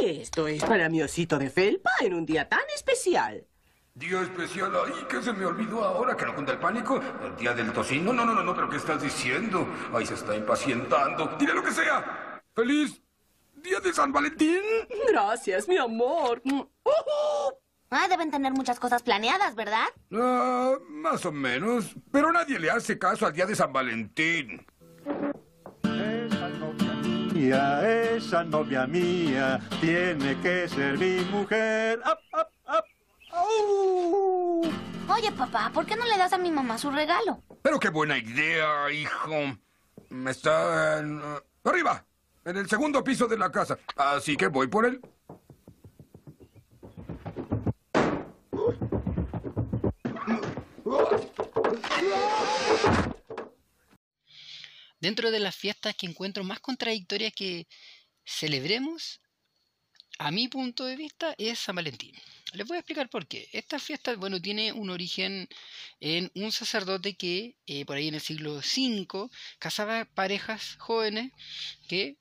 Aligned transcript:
Esto 0.00 0.46
es 0.46 0.64
para 0.64 0.88
mi 0.88 1.02
osito 1.02 1.38
de 1.38 1.50
felpa 1.50 1.90
en 2.00 2.14
un 2.14 2.24
día 2.24 2.48
tan 2.48 2.60
especial. 2.74 3.46
Día 3.94 4.22
especial 4.22 4.72
ahí, 4.76 5.06
¿qué 5.08 5.20
se 5.20 5.32
me 5.32 5.44
olvidó 5.44 5.84
ahora? 5.84 6.16
¿Que 6.16 6.24
no 6.24 6.34
cunda 6.34 6.52
el 6.52 6.60
pánico? 6.60 7.00
¿El 7.24 7.34
día 7.36 7.52
del 7.52 7.72
tocino? 7.72 8.12
No, 8.12 8.24
no, 8.24 8.32
no, 8.32 8.44
no, 8.44 8.54
pero 8.54 8.68
¿qué 8.68 8.76
estás 8.76 9.02
diciendo? 9.02 9.66
Ahí 9.92 10.06
se 10.06 10.14
está 10.14 10.36
impacientando. 10.36 11.36
Dile 11.38 11.52
lo 11.52 11.64
que 11.64 11.72
sea. 11.72 12.40
¡Feliz 12.54 13.02
día 13.56 13.80
de 13.80 13.92
San 13.92 14.12
Valentín! 14.12 14.60
Gracias, 15.08 15.66
mi 15.66 15.76
amor. 15.78 16.40
Mm. 16.44 16.60
Ah, 17.90 18.06
deben 18.08 18.30
tener 18.30 18.52
muchas 18.52 18.78
cosas 18.78 19.02
planeadas, 19.02 19.56
¿verdad? 19.56 19.86
Ah, 20.12 20.76
más 20.88 21.26
o 21.26 21.32
menos. 21.32 21.96
Pero 22.12 22.30
nadie 22.30 22.60
le 22.60 22.70
hace 22.70 22.98
caso 22.98 23.26
al 23.26 23.32
día 23.32 23.46
de 23.46 23.56
San 23.56 23.72
Valentín. 23.72 24.64
Esa 27.38 27.44
novia 27.44 27.78
mía, 27.78 28.16
esa 28.16 28.44
novia 28.44 28.86
mía, 28.86 29.60
tiene 29.80 30.40
que 30.40 30.68
ser 30.68 30.98
mi 30.98 31.20
mujer. 31.30 32.00
Oye, 35.08 35.30
papá, 35.32 35.70
¿por 35.72 35.86
qué 35.86 35.94
no 35.94 36.04
le 36.04 36.18
das 36.18 36.32
a 36.32 36.38
mi 36.38 36.50
mamá 36.50 36.76
su 36.78 36.90
regalo? 36.90 37.40
Pero 37.62 37.78
qué 37.78 37.90
buena 37.90 38.18
idea, 38.18 38.90
hijo. 38.90 39.56
Está 40.26 40.98
en, 40.98 41.20
eh, 41.20 41.40
arriba, 41.64 42.04
en 42.44 42.56
el 42.56 42.68
segundo 42.68 43.04
piso 43.04 43.28
de 43.28 43.38
la 43.38 43.52
casa. 43.52 43.78
Así 43.96 44.36
que 44.36 44.48
voy 44.48 44.66
por 44.66 44.86
él. 44.86 45.00
Dentro 55.00 55.30
de 55.30 55.38
las 55.38 55.54
fiestas 55.54 55.94
que 55.94 56.06
encuentro 56.06 56.44
más 56.44 56.60
contradictorias 56.60 57.32
que 57.32 57.66
celebremos, 58.24 59.20
a 60.18 60.32
mi 60.32 60.48
punto 60.48 60.84
de 60.84 60.96
vista, 60.96 61.34
es 61.38 61.60
San 61.60 61.76
Valentín. 61.76 62.12
Les 62.52 62.66
voy 62.66 62.76
a 62.76 62.80
explicar 62.80 63.08
por 63.08 63.28
qué. 63.28 63.48
Esta 63.52 63.78
fiesta, 63.78 64.16
bueno, 64.16 64.40
tiene 64.40 64.72
un 64.72 64.90
origen 64.90 65.48
en 66.00 66.30
un 66.34 66.50
sacerdote 66.50 67.14
que 67.14 67.56
eh, 67.66 67.84
por 67.84 67.96
ahí 67.96 68.08
en 68.08 68.14
el 68.14 68.20
siglo 68.20 68.54
V 68.54 69.28
casaba 69.58 70.06
parejas 70.06 70.76
jóvenes 70.78 71.30
que, 71.88 72.16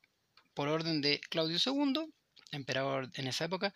por 0.54 0.68
orden 0.68 1.02
de 1.02 1.20
Claudio 1.30 1.58
II, 1.64 2.14
emperador 2.52 3.10
en 3.16 3.28
esa 3.28 3.46
época, 3.46 3.74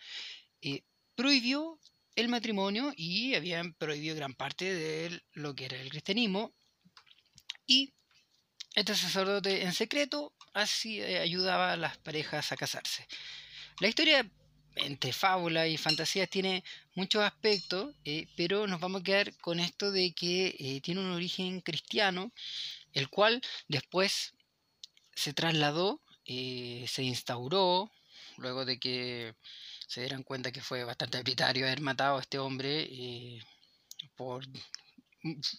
eh, 0.61 0.83
prohibió 1.16 1.79
el 2.16 2.27
matrimonio 2.27 2.94
y 2.95 3.33
habían 3.33 3.73
prohibido 3.73 4.16
gran 4.16 4.35
parte 4.35 4.72
de 4.73 5.22
lo 5.33 5.55
que 5.55 5.66
era 5.66 5.81
el 5.81 5.89
cristianismo. 5.89 6.53
Y 7.66 7.94
este 8.75 8.95
sacerdote 8.95 9.64
en 9.64 9.73
secreto 9.73 10.33
así 10.53 11.02
eh, 11.02 11.19
ayudaba 11.19 11.73
a 11.73 11.77
las 11.77 11.97
parejas 11.97 12.52
a 12.52 12.58
casarse. 12.58 13.08
La 13.80 13.88
historia 13.88 14.30
entre 14.75 15.11
fábula 15.11 15.67
y 15.67 15.78
fantasía 15.78 16.28
tiene 16.28 16.63
muchos 16.95 17.23
aspectos, 17.23 17.94
eh, 18.05 18.28
pero 18.38 18.67
nos 18.67 18.80
vamos 18.80 19.02
a 19.02 19.03
quedar 19.03 19.36
con 19.38 19.59
esto 19.59 19.91
de 19.91 20.13
que 20.13 20.55
eh, 20.58 20.81
tiene 20.81 21.02
un 21.02 21.11
origen 21.11 21.59
cristiano, 21.61 22.31
el 22.94 23.09
cual 23.09 23.41
después 23.67 24.33
se 25.13 25.33
trasladó, 25.33 26.02
se 26.25 27.03
instauró, 27.03 27.91
luego 28.38 28.63
de 28.63 28.80
que 28.80 29.35
se 29.88 30.00
dieran 30.02 30.23
cuenta 30.23 30.53
que 30.53 30.61
fue 30.61 30.85
bastante 30.85 31.17
arbitrario 31.17 31.66
haber 31.66 31.81
matado 31.81 32.17
a 32.17 32.22
este 32.22 32.39
hombre 32.39 32.89
por 34.16 34.45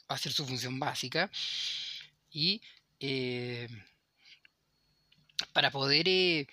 hacer 0.08 0.32
su 0.32 0.46
función 0.46 0.80
básica, 0.80 1.30
y 2.30 2.62
eh, 3.04 3.68
para 5.52 5.72
poder 5.72 6.08
eh, 6.08 6.46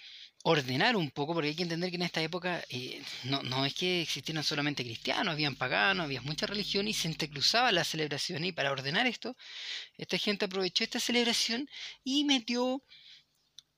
ordenar 0.43 0.95
un 0.95 1.11
poco, 1.11 1.33
porque 1.33 1.49
hay 1.49 1.55
que 1.55 1.61
entender 1.61 1.91
que 1.91 1.97
en 1.97 2.01
esta 2.01 2.23
época 2.23 2.63
eh, 2.69 3.03
no, 3.25 3.43
no 3.43 3.65
es 3.67 3.75
que 3.75 4.01
existieran 4.01 4.43
solamente 4.43 4.83
cristianos, 4.83 5.33
habían 5.33 5.55
paganos, 5.55 6.05
había 6.05 6.21
mucha 6.21 6.47
religión 6.47 6.87
y 6.87 6.93
se 6.93 7.07
entrecruzaba 7.07 7.71
la 7.71 7.83
celebración. 7.83 8.43
Y 8.45 8.51
para 8.51 8.71
ordenar 8.71 9.05
esto, 9.05 9.37
esta 9.97 10.17
gente 10.17 10.45
aprovechó 10.45 10.83
esta 10.83 10.99
celebración 10.99 11.69
y 12.03 12.25
metió 12.25 12.83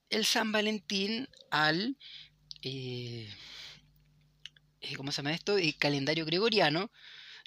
el 0.09 0.23
San 0.25 0.53
Valentín 0.53 1.27
al, 1.51 1.97
¿cómo 4.95 5.11
se 5.11 5.17
llama 5.17 5.33
esto? 5.33 5.57
El 5.57 5.75
calendario 5.77 6.25
gregoriano. 6.25 6.89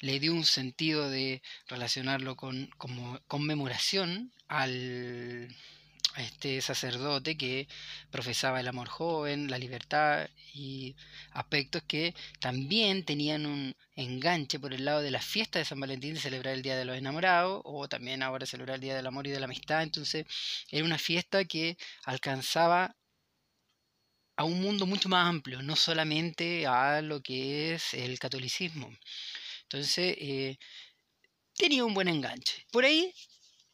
Le 0.01 0.21
dio 0.21 0.35
un 0.35 0.45
sentido 0.45 1.09
de 1.09 1.41
relacionarlo 1.69 2.37
con 2.37 2.69
como 2.77 3.21
conmemoración 3.27 4.35
al, 4.55 5.49
a 6.15 6.23
este 6.23 6.61
sacerdote 6.61 7.37
que 7.37 7.67
profesaba 8.11 8.61
el 8.61 8.69
amor 8.69 8.89
joven, 8.89 9.51
la 9.51 9.59
libertad 9.59 10.29
y 10.53 10.95
aspectos 11.33 11.83
que 11.87 12.15
también 12.41 13.05
tenían 13.05 13.47
un 13.47 13.75
enganche 13.97 14.61
por 14.61 14.73
el 14.73 14.85
lado 14.85 15.03
de 15.03 15.11
la 15.11 15.21
fiesta 15.21 15.59
de 15.59 15.65
San 15.65 15.81
Valentín 15.81 16.15
de 16.15 16.21
celebrar 16.21 16.55
el 16.55 16.63
Día 16.63 16.77
de 16.77 16.85
los 16.85 16.97
Enamorados 16.97 17.63
o 17.65 17.89
también 17.89 18.23
ahora 18.23 18.47
celebrar 18.47 18.77
el 18.77 18.81
Día 18.81 18.95
del 18.95 19.07
Amor 19.07 19.27
y 19.27 19.31
de 19.31 19.41
la 19.41 19.47
Amistad. 19.47 19.83
Entonces 19.83 20.25
era 20.71 20.85
una 20.85 20.99
fiesta 20.99 21.45
que 21.45 21.77
alcanzaba 22.05 22.95
a 24.37 24.45
un 24.45 24.61
mundo 24.61 24.87
mucho 24.87 25.09
más 25.09 25.29
amplio, 25.29 25.63
no 25.63 25.77
solamente 25.77 26.67
a 26.67 27.03
lo 27.03 27.23
que 27.23 27.75
es 27.75 27.95
el 27.95 28.19
catolicismo. 28.19 28.89
Entonces 29.65 30.17
eh, 30.19 30.59
tenía 31.57 31.85
un 31.85 31.95
buen 31.95 32.09
enganche. 32.09 32.67
Por 32.71 32.85
ahí, 32.85 33.13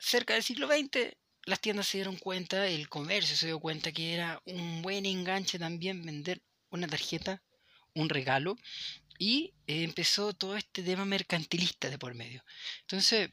cerca 0.01 0.35
del 0.35 0.43
siglo 0.43 0.67
XX, 0.67 1.17
las 1.45 1.61
tiendas 1.61 1.87
se 1.87 1.99
dieron 1.99 2.17
cuenta, 2.17 2.67
el 2.67 2.89
comercio 2.89 3.37
se 3.37 3.47
dio 3.47 3.61
cuenta 3.61 3.93
que 3.93 4.15
era 4.15 4.43
un 4.47 4.83
buen 4.83 5.07
enganche 5.07 5.59
también 5.59 6.05
vender 6.05 6.43
una 6.71 6.89
tarjeta, 6.89 7.43
un 7.95 8.09
regalo, 8.09 8.57
y 9.19 9.53
eh, 9.67 9.85
empezó 9.85 10.33
todo 10.33 10.57
este 10.57 10.83
tema 10.83 11.05
mercantilista 11.05 11.91
de 11.91 11.99
por 11.99 12.15
medio. 12.15 12.43
Entonces, 12.83 13.31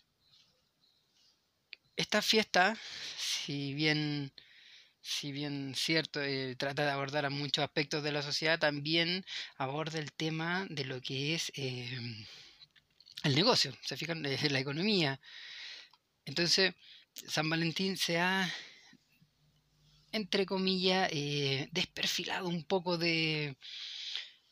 esta 1.95 2.21
fiesta, 2.21 2.77
si 3.17 3.73
bien, 3.73 4.31
si 5.01 5.31
bien 5.31 5.73
cierto, 5.75 6.21
eh, 6.21 6.55
trata 6.57 6.83
de 6.85 6.91
abordar 6.91 7.25
a 7.25 7.29
muchos 7.29 7.63
aspectos 7.63 8.03
de 8.03 8.11
la 8.11 8.21
sociedad, 8.21 8.59
también 8.59 9.25
aborda 9.57 9.99
el 9.99 10.11
tema 10.11 10.67
de 10.69 10.85
lo 10.85 11.01
que 11.01 11.33
es 11.35 11.51
eh, 11.55 12.25
el 13.23 13.35
negocio, 13.35 13.73
se 13.83 13.97
fijan, 13.97 14.25
Eh, 14.25 14.49
la 14.49 14.59
economía. 14.59 15.19
Entonces, 16.27 16.73
San 17.13 17.49
Valentín 17.49 17.95
se 17.95 18.19
ha, 18.19 18.53
entre 20.11 20.45
comillas, 20.45 21.09
eh, 21.13 21.69
desperfilado 21.71 22.49
un 22.49 22.65
poco 22.65 22.97
de, 22.97 23.55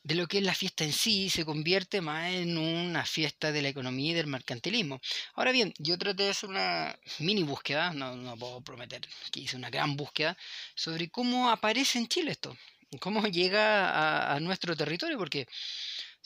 de 0.02 0.14
lo 0.14 0.26
que 0.26 0.38
es 0.38 0.44
la 0.44 0.54
fiesta 0.54 0.84
en 0.84 0.94
sí, 0.94 1.28
se 1.28 1.44
convierte 1.44 2.00
más 2.00 2.32
en 2.32 2.56
una 2.56 3.04
fiesta 3.04 3.52
de 3.52 3.60
la 3.60 3.68
economía 3.68 4.12
y 4.12 4.14
del 4.14 4.26
mercantilismo. 4.26 5.00
Ahora 5.34 5.52
bien, 5.52 5.74
yo 5.78 5.98
traté 5.98 6.22
de 6.22 6.30
hacer 6.30 6.48
una 6.48 6.98
mini 7.18 7.42
búsqueda, 7.42 7.92
no, 7.92 8.16
no 8.16 8.38
puedo 8.38 8.62
prometer 8.62 9.06
que 9.30 9.40
hice 9.40 9.56
una 9.56 9.68
gran 9.68 9.96
búsqueda, 9.96 10.34
sobre 10.74 11.10
cómo 11.10 11.50
aparece 11.50 11.98
en 11.98 12.08
Chile 12.08 12.32
esto, 12.32 12.56
cómo 13.00 13.26
llega 13.26 14.32
a 14.34 14.40
nuestro 14.40 14.74
territorio, 14.74 15.18
porque 15.18 15.46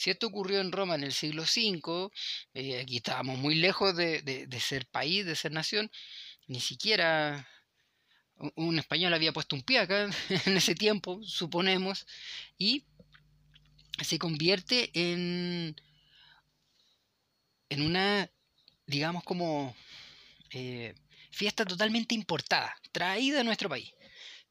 si 0.00 0.08
esto 0.08 0.28
ocurrió 0.28 0.62
en 0.62 0.72
Roma 0.72 0.94
en 0.94 1.04
el 1.04 1.12
siglo 1.12 1.42
V, 1.42 2.10
eh, 2.54 2.80
aquí 2.80 2.96
estábamos 2.96 3.36
muy 3.36 3.54
lejos 3.54 3.94
de, 3.94 4.48
ser 4.58 4.86
país, 4.86 5.26
de 5.26 5.36
ser 5.36 5.52
nación, 5.52 5.90
ni 6.46 6.58
siquiera 6.58 7.46
un 8.56 8.78
español 8.78 9.12
había 9.12 9.34
puesto 9.34 9.54
un 9.56 9.62
pie 9.62 9.80
acá 9.80 10.08
en 10.46 10.56
ese 10.56 10.74
tiempo, 10.74 11.22
suponemos, 11.22 12.06
y 12.56 12.86
se 14.02 14.18
convierte 14.18 14.90
en, 14.94 15.76
en 17.68 17.82
una, 17.82 18.30
digamos, 18.86 19.22
como 19.22 19.76
eh, 20.50 20.94
fiesta 21.30 21.66
totalmente 21.66 22.14
importada, 22.14 22.74
traída 22.90 23.40
a 23.40 23.44
nuestro 23.44 23.68
país. 23.68 23.92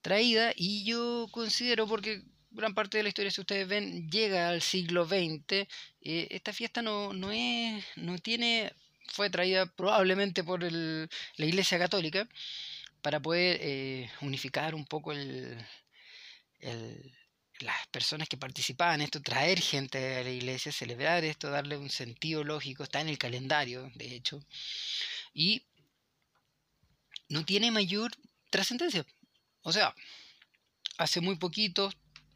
Traída, 0.01 0.53
y 0.55 0.83
yo 0.85 1.27
considero, 1.31 1.87
porque 1.87 2.21
gran 2.59 2.74
parte 2.74 2.97
de 2.97 3.03
la 3.03 3.09
historia, 3.09 3.31
si 3.31 3.42
ustedes 3.42 3.68
ven, 3.68 4.09
llega 4.09 4.50
al 4.50 4.61
siglo 4.61 5.06
XX, 5.06 5.67
eh, 6.02 6.28
esta 6.32 6.53
fiesta 6.53 6.82
no, 6.82 7.14
no, 7.14 7.32
es, 7.32 7.84
no 7.97 8.17
tiene, 8.20 8.73
fue 9.08 9.29
traída 9.29 9.66
probablemente 9.67 10.44
por 10.44 10.64
el- 10.64 11.09
la 11.38 11.46
Iglesia 11.46 11.79
Católica 11.79 12.28
para 13.02 13.20
poder 13.22 13.59
eh, 13.61 14.09
unificar 14.22 14.76
un 14.76 14.85
poco 14.85 15.11
el, 15.14 15.58
el- 16.59 17.14
las 17.59 17.88
personas 17.88 18.29
que 18.29 18.38
participaban 18.38 19.02
en 19.02 19.05
esto, 19.05 19.22
traer 19.22 19.59
gente 19.59 20.16
a 20.17 20.23
la 20.23 20.29
iglesia, 20.29 20.72
celebrar 20.72 21.26
esto, 21.26 21.50
darle 21.50 21.78
un 21.78 21.90
sentido 21.90 22.44
lógico, 22.46 22.84
está 22.84 23.02
en 23.02 23.09
el 23.09 23.17
calendario, 23.17 23.91
de 23.96 24.16
hecho, 24.16 24.40
y 25.34 25.64
no 27.29 27.46
tiene 27.46 27.72
mayor 27.72 28.12
trascendencia. 28.50 29.05
O 29.64 29.72
sea, 29.72 29.94
hace 30.97 31.22
muy 31.22 31.35
poquito, 31.38 31.91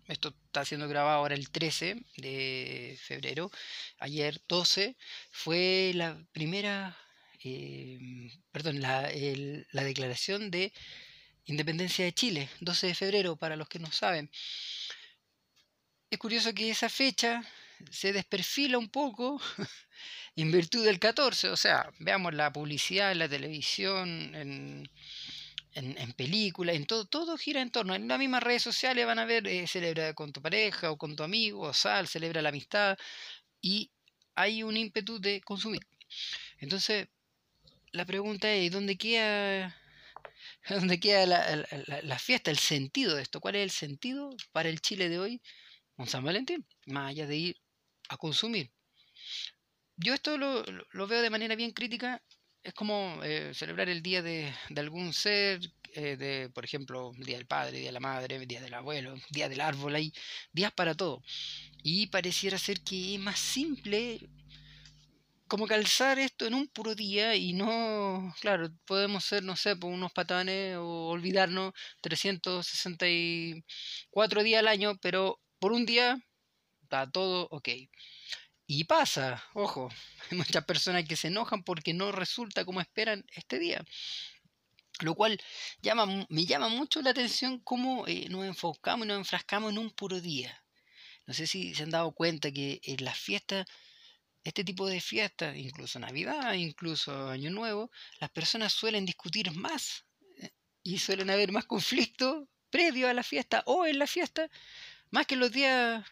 esto 0.08 0.34
está 0.46 0.66
siendo 0.66 0.88
grabado 0.88 1.18
ahora 1.18 1.36
el 1.36 1.50
13 1.50 2.04
de 2.18 2.98
febrero, 3.02 3.52
ayer 4.00 4.42
12, 4.48 4.96
fue 5.32 5.92
la 5.96 6.18
primera, 6.32 6.98
eh, 7.44 8.00
perdón, 8.52 8.82
la, 8.82 9.10
la 9.72 9.84
declaración 9.84 10.52
de 10.52 10.74
independencia 11.46 12.06
de 12.06 12.14
Chile, 12.14 12.50
12 12.62 12.88
de 12.88 12.96
febrero, 12.96 13.36
para 13.36 13.56
los 13.56 13.68
que 13.68 13.80
no 13.80 13.92
saben. 13.92 14.30
es 16.10 16.20
curioso 16.20 16.54
que 16.54 16.70
esa 16.70 16.90
fecha 16.90 17.44
se 17.92 18.14
desperfila 18.14 18.78
un 18.78 18.90
poco 18.90 19.42
en 20.36 20.52
virtud 20.52 20.86
del 20.86 21.00
14. 21.00 21.50
O 21.50 21.58
sea, 21.58 21.92
veamos 22.00 22.34
la 22.34 22.52
publicidad 22.52 23.12
en 23.12 23.20
la 23.20 23.30
televisión, 23.30 24.36
en, 24.36 24.90
en, 25.75 26.14
películas, 26.14 26.75
en 26.75 26.86
todo, 26.86 27.06
todo 27.06 27.38
gira 27.38 27.62
en 27.62 27.72
torno. 27.72 27.96
En 27.96 28.08
las 28.08 28.20
mismas 28.20 28.44
redes 28.44 28.62
sociales 28.64 29.06
van 29.06 29.20
a 29.20 29.25
ver, 29.25 29.48
eh, 29.48 29.68
celebra 29.68 30.14
con 30.14 30.31
tu 30.31 30.42
pareja 30.42 30.92
o 30.92 30.98
con 30.98 31.16
tu 31.16 31.24
amigo, 31.24 31.62
o 31.62 31.74
sal, 31.74 32.08
celebra 32.08 32.42
la 32.42 32.50
amistad, 32.50 32.98
y 33.62 33.92
hay 34.36 34.64
un 34.64 34.78
ímpetu 34.78 35.20
de 35.20 35.42
consumir. 35.42 35.81
Entonces, 36.60 37.08
la 37.92 38.06
pregunta 38.06 38.52
es, 38.52 38.72
¿dónde 38.72 38.98
queda, 38.98 39.75
dónde 40.70 41.00
queda 41.00 41.25
la, 41.25 41.68
la, 42.04 42.19
fiesta, 42.19 42.52
el 42.52 42.60
sentido 42.60 43.16
de 43.16 43.24
esto? 43.24 43.40
¿Cuál 43.40 43.56
es 43.56 43.64
el 43.64 43.72
sentido 43.72 44.36
para 44.52 44.69
el 44.69 44.81
Chile 44.81 45.10
de 45.10 45.19
hoy? 45.19 45.42
Un 45.98 46.08
San 46.08 46.24
Valentín, 46.24 46.66
más 46.88 47.10
allá 47.12 47.28
de 47.28 47.38
ir 47.38 47.62
a 48.10 48.18
consumir. 48.18 48.72
Yo 49.96 50.14
esto 50.14 50.38
lo, 50.38 50.64
lo 50.92 51.08
veo 51.08 51.22
de 51.22 51.30
manera 51.30 51.56
bien 51.56 51.72
crítica 51.72 52.22
es 52.63 52.74
como 52.74 53.19
eh, 53.24 53.51
celebrar 53.54 53.89
el 53.89 54.01
día 54.01 54.21
de, 54.21 54.54
algún 54.75 55.13
ser, 55.13 55.60
eh, 55.94 56.18
de, 56.18 56.50
por 56.50 56.65
ejemplo, 56.65 57.12
Día 57.18 57.38
del 57.38 57.45
Padre, 57.45 57.80
Día 57.80 57.89
de 57.89 57.94
la 57.94 58.00
Madre, 58.00 58.45
Día 58.45 58.62
del 58.62 58.74
Abuelo, 58.74 59.15
Día 59.30 59.50
del 59.50 59.62
Árbol, 59.62 59.95
hay 59.95 60.13
días 60.54 60.71
para 60.71 60.95
todo. 60.95 61.21
Y 61.83 62.07
pareciera 62.07 62.57
ser 62.57 62.81
que 62.81 63.15
es 63.15 63.19
más 63.19 63.39
simple 63.39 64.30
como 65.48 65.68
calzar 65.68 66.19
esto 66.19 66.45
en 66.48 66.54
un 66.56 66.68
puro 66.68 66.95
día 66.95 67.36
y 67.36 67.54
no, 67.54 68.33
claro, 68.42 68.69
podemos 68.86 69.24
ser, 69.25 69.44
no 69.44 69.56
sé, 69.56 69.75
por 69.75 69.81
pues, 69.81 69.94
unos 69.94 70.12
patanes 70.12 70.77
o 70.77 71.09
olvidarnos 71.09 71.74
364 72.01 74.44
días 74.44 74.59
al 74.59 74.68
año, 74.68 74.98
pero 75.01 75.39
por 75.59 75.71
un 75.74 75.86
día 75.86 76.18
está 76.81 77.09
todo 77.12 77.48
ok. 77.51 77.69
Y 78.65 78.86
pasa, 78.86 79.44
ojo, 79.54 79.89
hay 80.31 80.38
muchas 80.38 80.63
personas 80.65 81.06
que 81.06 81.15
se 81.15 81.27
enojan 81.27 81.63
porque 81.63 81.94
no 81.94 82.12
resulta 82.12 82.65
como 82.65 82.81
esperan 82.81 83.25
este 83.36 83.60
día. 83.60 83.83
Lo 85.00 85.15
cual 85.15 85.39
llama, 85.81 86.25
me 86.30 86.45
llama 86.45 86.69
mucho 86.69 87.01
la 87.01 87.10
atención 87.10 87.60
cómo 87.60 88.07
eh, 88.07 88.27
nos 88.30 88.45
enfocamos 88.45 89.06
y 89.06 89.10
nos 89.10 89.18
enfrascamos 89.18 89.71
en 89.71 89.80
un 89.80 89.89
puro 89.92 90.21
día. 90.21 90.63
No 91.25 91.33
sé 91.33 91.48
si 91.48 91.74
se 91.74 91.83
han 91.83 91.89
dado 91.89 92.12
cuenta 92.13 92.51
que 92.51 92.80
en 92.83 93.04
las 93.04 93.18
fiestas, 93.18 93.65
este 94.44 94.63
tipo 94.63 94.88
de 94.88 95.01
fiestas, 95.01 95.56
incluso 95.57 96.00
Navidad, 96.00 96.54
incluso 96.54 97.30
Año 97.30 97.50
Nuevo, 97.50 97.92
las 98.19 98.30
personas 98.30 98.74
suelen 98.74 99.06
discutir 99.06 99.51
más 99.51 100.06
eh, 100.38 100.51
y 100.83 101.00
suelen 101.00 101.30
haber 101.30 101.51
más 101.51 101.66
conflictos 101.66 102.48
previo 102.69 103.09
a 103.09 103.13
la 103.13 103.24
fiesta 103.24 103.63
o 103.66 103.86
en 103.86 104.00
la 104.00 104.07
fiesta, 104.07 104.50
más 105.12 105.27
que 105.27 105.36
los 105.36 105.51
días 105.51 106.06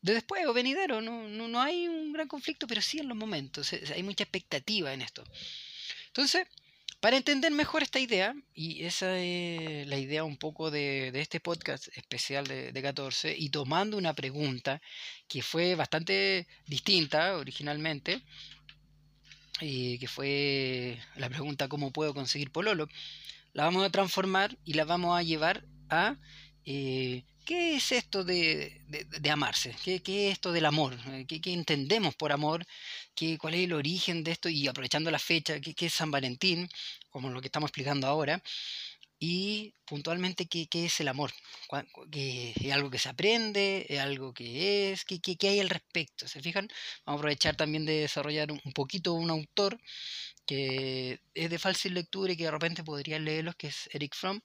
de 0.00 0.14
después 0.14 0.46
o 0.46 0.52
venidero. 0.52 1.00
No, 1.00 1.28
no, 1.28 1.48
no, 1.48 1.60
hay 1.60 1.88
un 1.88 2.12
gran 2.12 2.28
conflicto, 2.28 2.66
pero 2.66 2.82
sí 2.82 2.98
en 2.98 3.08
los 3.08 3.16
momentos. 3.16 3.72
Hay 3.94 4.02
mucha 4.02 4.24
expectativa 4.24 4.92
en 4.92 5.02
esto. 5.02 5.24
Entonces, 6.08 6.46
para 7.00 7.16
entender 7.16 7.52
mejor 7.52 7.82
esta 7.82 8.00
idea, 8.00 8.34
y 8.54 8.84
esa 8.84 9.18
es 9.18 9.86
la 9.86 9.98
idea 9.98 10.24
un 10.24 10.36
poco 10.36 10.70
de, 10.70 11.12
de 11.12 11.20
este 11.20 11.38
podcast 11.38 11.88
especial 11.96 12.46
de, 12.46 12.72
de, 12.72 12.82
14, 12.82 13.36
y 13.38 13.50
tomando 13.50 13.96
una 13.96 14.14
pregunta 14.14 14.80
que 15.28 15.42
fue 15.42 15.76
bastante 15.76 16.48
distinta 16.66 17.36
originalmente, 17.36 18.22
y 19.60 19.98
que 19.98 20.08
fue 20.08 20.98
la 21.16 21.28
pregunta 21.28 21.68
¿cómo 21.68 21.92
puedo 21.92 22.14
conseguir 22.14 22.50
pololo? 22.50 22.88
La 23.52 23.64
vamos 23.64 23.84
a 23.84 23.90
transformar 23.90 24.56
y 24.64 24.74
la 24.74 24.84
vamos 24.84 25.18
a 25.18 25.22
llevar 25.22 25.64
a 25.88 26.16
eh, 26.64 27.24
¿Qué 27.48 27.76
es 27.76 27.92
esto 27.92 28.24
de, 28.24 28.82
amarse? 29.30 29.74
¿Qué, 29.82 30.02
es 30.04 30.32
esto 30.34 30.52
del 30.52 30.66
amor? 30.66 30.94
Eh, 31.12 31.24
¿Qué, 31.26 31.54
entendemos 31.54 32.14
por 32.14 32.30
amor? 32.30 32.66
¿Qué, 33.14 33.38
¿Cuál 33.38 33.54
es 33.54 33.64
el 33.64 33.72
origen 33.72 34.22
de 34.22 34.32
esto? 34.32 34.50
Y 34.50 34.68
aprovechando 34.68 35.10
la 35.10 35.18
fecha, 35.18 35.58
¿qué, 35.58 35.86
es 35.86 35.94
San 35.94 36.10
Valentín? 36.10 36.68
Como 37.08 37.30
lo 37.30 37.40
que 37.40 37.46
estamos 37.46 37.68
explicando 37.68 38.06
ahora. 38.06 38.42
Y 39.18 39.74
puntualmente, 39.86 40.46
¿qué, 40.46 40.68
es 40.72 41.00
el 41.00 41.08
amor? 41.08 41.32
¿Es 42.12 42.72
algo 42.72 42.90
que 42.90 42.98
se 42.98 43.08
aprende? 43.08 43.86
¿Es 43.88 43.98
algo 44.00 44.34
que 44.34 44.92
es? 44.92 45.06
¿Qué, 45.06 45.48
hay 45.48 45.60
al 45.60 45.70
respecto? 45.70 46.28
¿Se 46.28 46.42
fijan? 46.42 46.68
Vamos 47.06 47.18
a 47.18 47.20
aprovechar 47.20 47.56
también 47.56 47.86
de 47.86 48.00
desarrollar 48.00 48.52
un, 48.52 48.72
poquito 48.74 49.14
un 49.14 49.30
autor 49.30 49.80
que 50.44 51.20
es 51.34 51.48
de 51.48 51.58
fácil 51.58 51.94
lectura 51.94 52.32
y 52.32 52.36
que 52.36 52.44
de 52.44 52.50
repente 52.50 52.84
podría 52.84 53.18
leerlos, 53.18 53.56
que 53.56 53.68
es 53.68 53.88
Eric 53.94 54.14
Fromm 54.14 54.42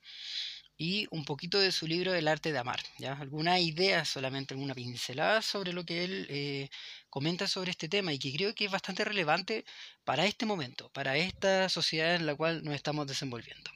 y 0.83 1.07
un 1.11 1.23
poquito 1.23 1.59
de 1.59 1.71
su 1.71 1.87
libro 1.87 2.13
El 2.13 2.27
arte 2.27 2.51
de 2.51 2.59
amar. 2.59 2.81
¿ya? 2.97 3.13
Alguna 3.13 3.57
idea, 3.59 4.03
solamente 4.03 4.53
alguna 4.53 4.75
pincelada 4.75 5.41
sobre 5.41 5.71
lo 5.71 5.85
que 5.85 6.03
él 6.03 6.27
eh, 6.29 6.69
comenta 7.09 7.47
sobre 7.47 7.71
este 7.71 7.87
tema 7.87 8.11
y 8.11 8.19
que 8.19 8.33
creo 8.33 8.53
que 8.53 8.65
es 8.65 8.71
bastante 8.71 9.05
relevante 9.05 9.63
para 10.03 10.25
este 10.25 10.45
momento, 10.45 10.89
para 10.89 11.15
esta 11.15 11.69
sociedad 11.69 12.15
en 12.15 12.25
la 12.25 12.35
cual 12.35 12.65
nos 12.65 12.75
estamos 12.75 13.07
desenvolviendo. 13.07 13.71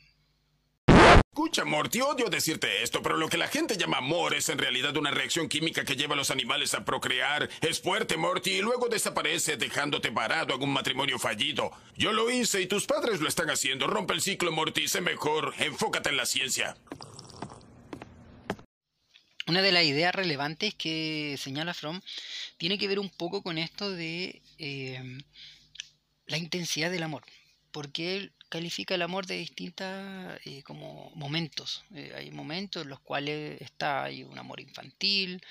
Escucha, 1.38 1.66
Morty, 1.66 2.02
odio 2.02 2.32
decirte 2.32 2.82
esto, 2.82 3.04
pero 3.04 3.16
lo 3.16 3.30
que 3.30 3.38
la 3.38 3.48
gente 3.48 3.78
llama 3.78 4.00
amor 4.00 4.34
es 4.34 4.50
en 4.50 4.58
realidad 4.58 4.98
una 4.98 5.12
reacción 5.12 5.48
química 5.48 5.86
que 5.86 5.96
lleva 5.96 6.16
a 6.16 6.18
los 6.18 6.32
animales 6.32 6.74
a 6.74 6.84
procrear. 6.84 7.48
Es 7.62 7.80
fuerte, 7.80 8.18
Morty, 8.18 8.54
y 8.54 8.62
luego 8.64 8.90
desaparece 8.90 9.56
dejándote 9.56 10.12
parado 10.12 10.56
en 10.56 10.64
un 10.64 10.74
matrimonio 10.74 11.20
fallido. 11.20 11.70
Yo 11.96 12.12
lo 12.12 12.32
hice 12.32 12.62
y 12.62 12.66
tus 12.66 12.88
padres 12.88 13.22
lo 13.22 13.28
están 13.28 13.52
haciendo. 13.52 13.86
Rompe 13.86 14.16
el 14.16 14.22
ciclo, 14.22 14.52
Morty, 14.52 14.88
sé 14.88 15.00
mejor. 15.00 15.54
Enfócate 15.60 16.10
en 16.10 16.18
la 16.18 16.26
ciencia. 16.26 16.76
Una 19.46 19.62
de 19.62 19.72
las 19.72 19.84
ideas 19.84 20.16
relevantes 20.16 20.74
que 20.74 21.36
señala 21.38 21.76
Fromm 21.76 22.02
tiene 22.58 22.80
que 22.80 22.88
ver 22.88 22.98
un 22.98 23.12
poco 23.12 23.44
con 23.44 23.60
esto 23.60 23.92
de 23.92 24.42
eh, 24.58 25.20
la 26.26 26.38
intensidad 26.38 26.90
del 26.90 27.04
amor. 27.04 27.22
Porque 27.70 28.18
él 28.18 28.34
califica 28.50 28.96
el 28.96 29.02
amor 29.02 29.26
de 29.26 29.36
distintos 29.38 29.88
eh, 30.46 30.64
como 30.64 31.12
momentos. 31.16 31.84
Eh, 31.94 32.14
hay 32.16 32.32
momentos 32.32 32.84
en 32.84 32.90
los 32.90 33.00
cuales 33.00 33.62
está 33.62 34.04
hay 34.04 34.24
un 34.24 34.38
amor 34.38 34.60
infantil, 34.60 35.42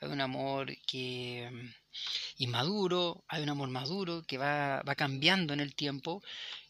hay 0.00 0.08
un 0.08 0.20
amor 0.20 0.76
que 0.86 1.48
mm, 1.52 2.42
inmaduro, 2.42 3.24
hay 3.28 3.42
un 3.42 3.50
amor 3.50 3.68
maduro 3.68 4.24
que 4.26 4.38
va, 4.38 4.82
va 4.82 4.94
cambiando 4.94 5.52
en 5.54 5.60
el 5.60 5.74
tiempo 5.74 6.22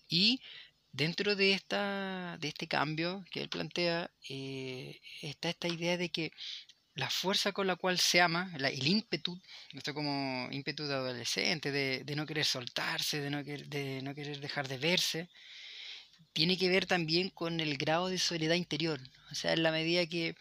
y 0.09 0.41
dentro 0.93 1.37
de 1.37 1.53
esta 1.53 2.39
de 2.41 2.49
este 2.49 2.67
cambio 2.69 3.25
que 3.31 3.43
él 3.43 3.49
plantea 3.49 4.11
eh, 4.29 5.01
está 5.23 5.51
esta 5.51 5.69
idea 5.69 5.97
de 5.97 6.11
que 6.11 6.33
la 6.95 7.11
fuerza 7.11 7.53
con 7.53 7.67
la 7.67 7.77
cual 7.77 7.99
se 7.99 8.23
ama, 8.23 8.51
el 8.59 8.87
ímpetu, 8.87 9.39
esto 9.75 9.93
como 9.93 10.49
ímpetu 10.51 10.87
de 10.87 10.95
adolescente, 10.95 11.71
de, 11.71 12.05
de 12.05 12.17
no 12.17 12.25
querer 12.25 12.47
soltarse, 12.47 13.21
de 13.21 13.31
no, 13.31 13.45
de 13.45 14.01
no 14.03 14.15
querer 14.15 14.41
dejar 14.41 14.67
de 14.67 14.79
verse, 14.79 15.29
tiene 16.33 16.59
que 16.59 16.69
ver 16.69 16.87
también 16.87 17.31
con 17.31 17.61
el 17.61 17.77
grado 17.79 18.09
de 18.09 18.19
soledad 18.19 18.55
interior. 18.55 19.01
O 19.31 19.35
sea, 19.35 19.53
en 19.53 19.63
la 19.63 19.73
medida 19.73 20.07
que 20.07 20.37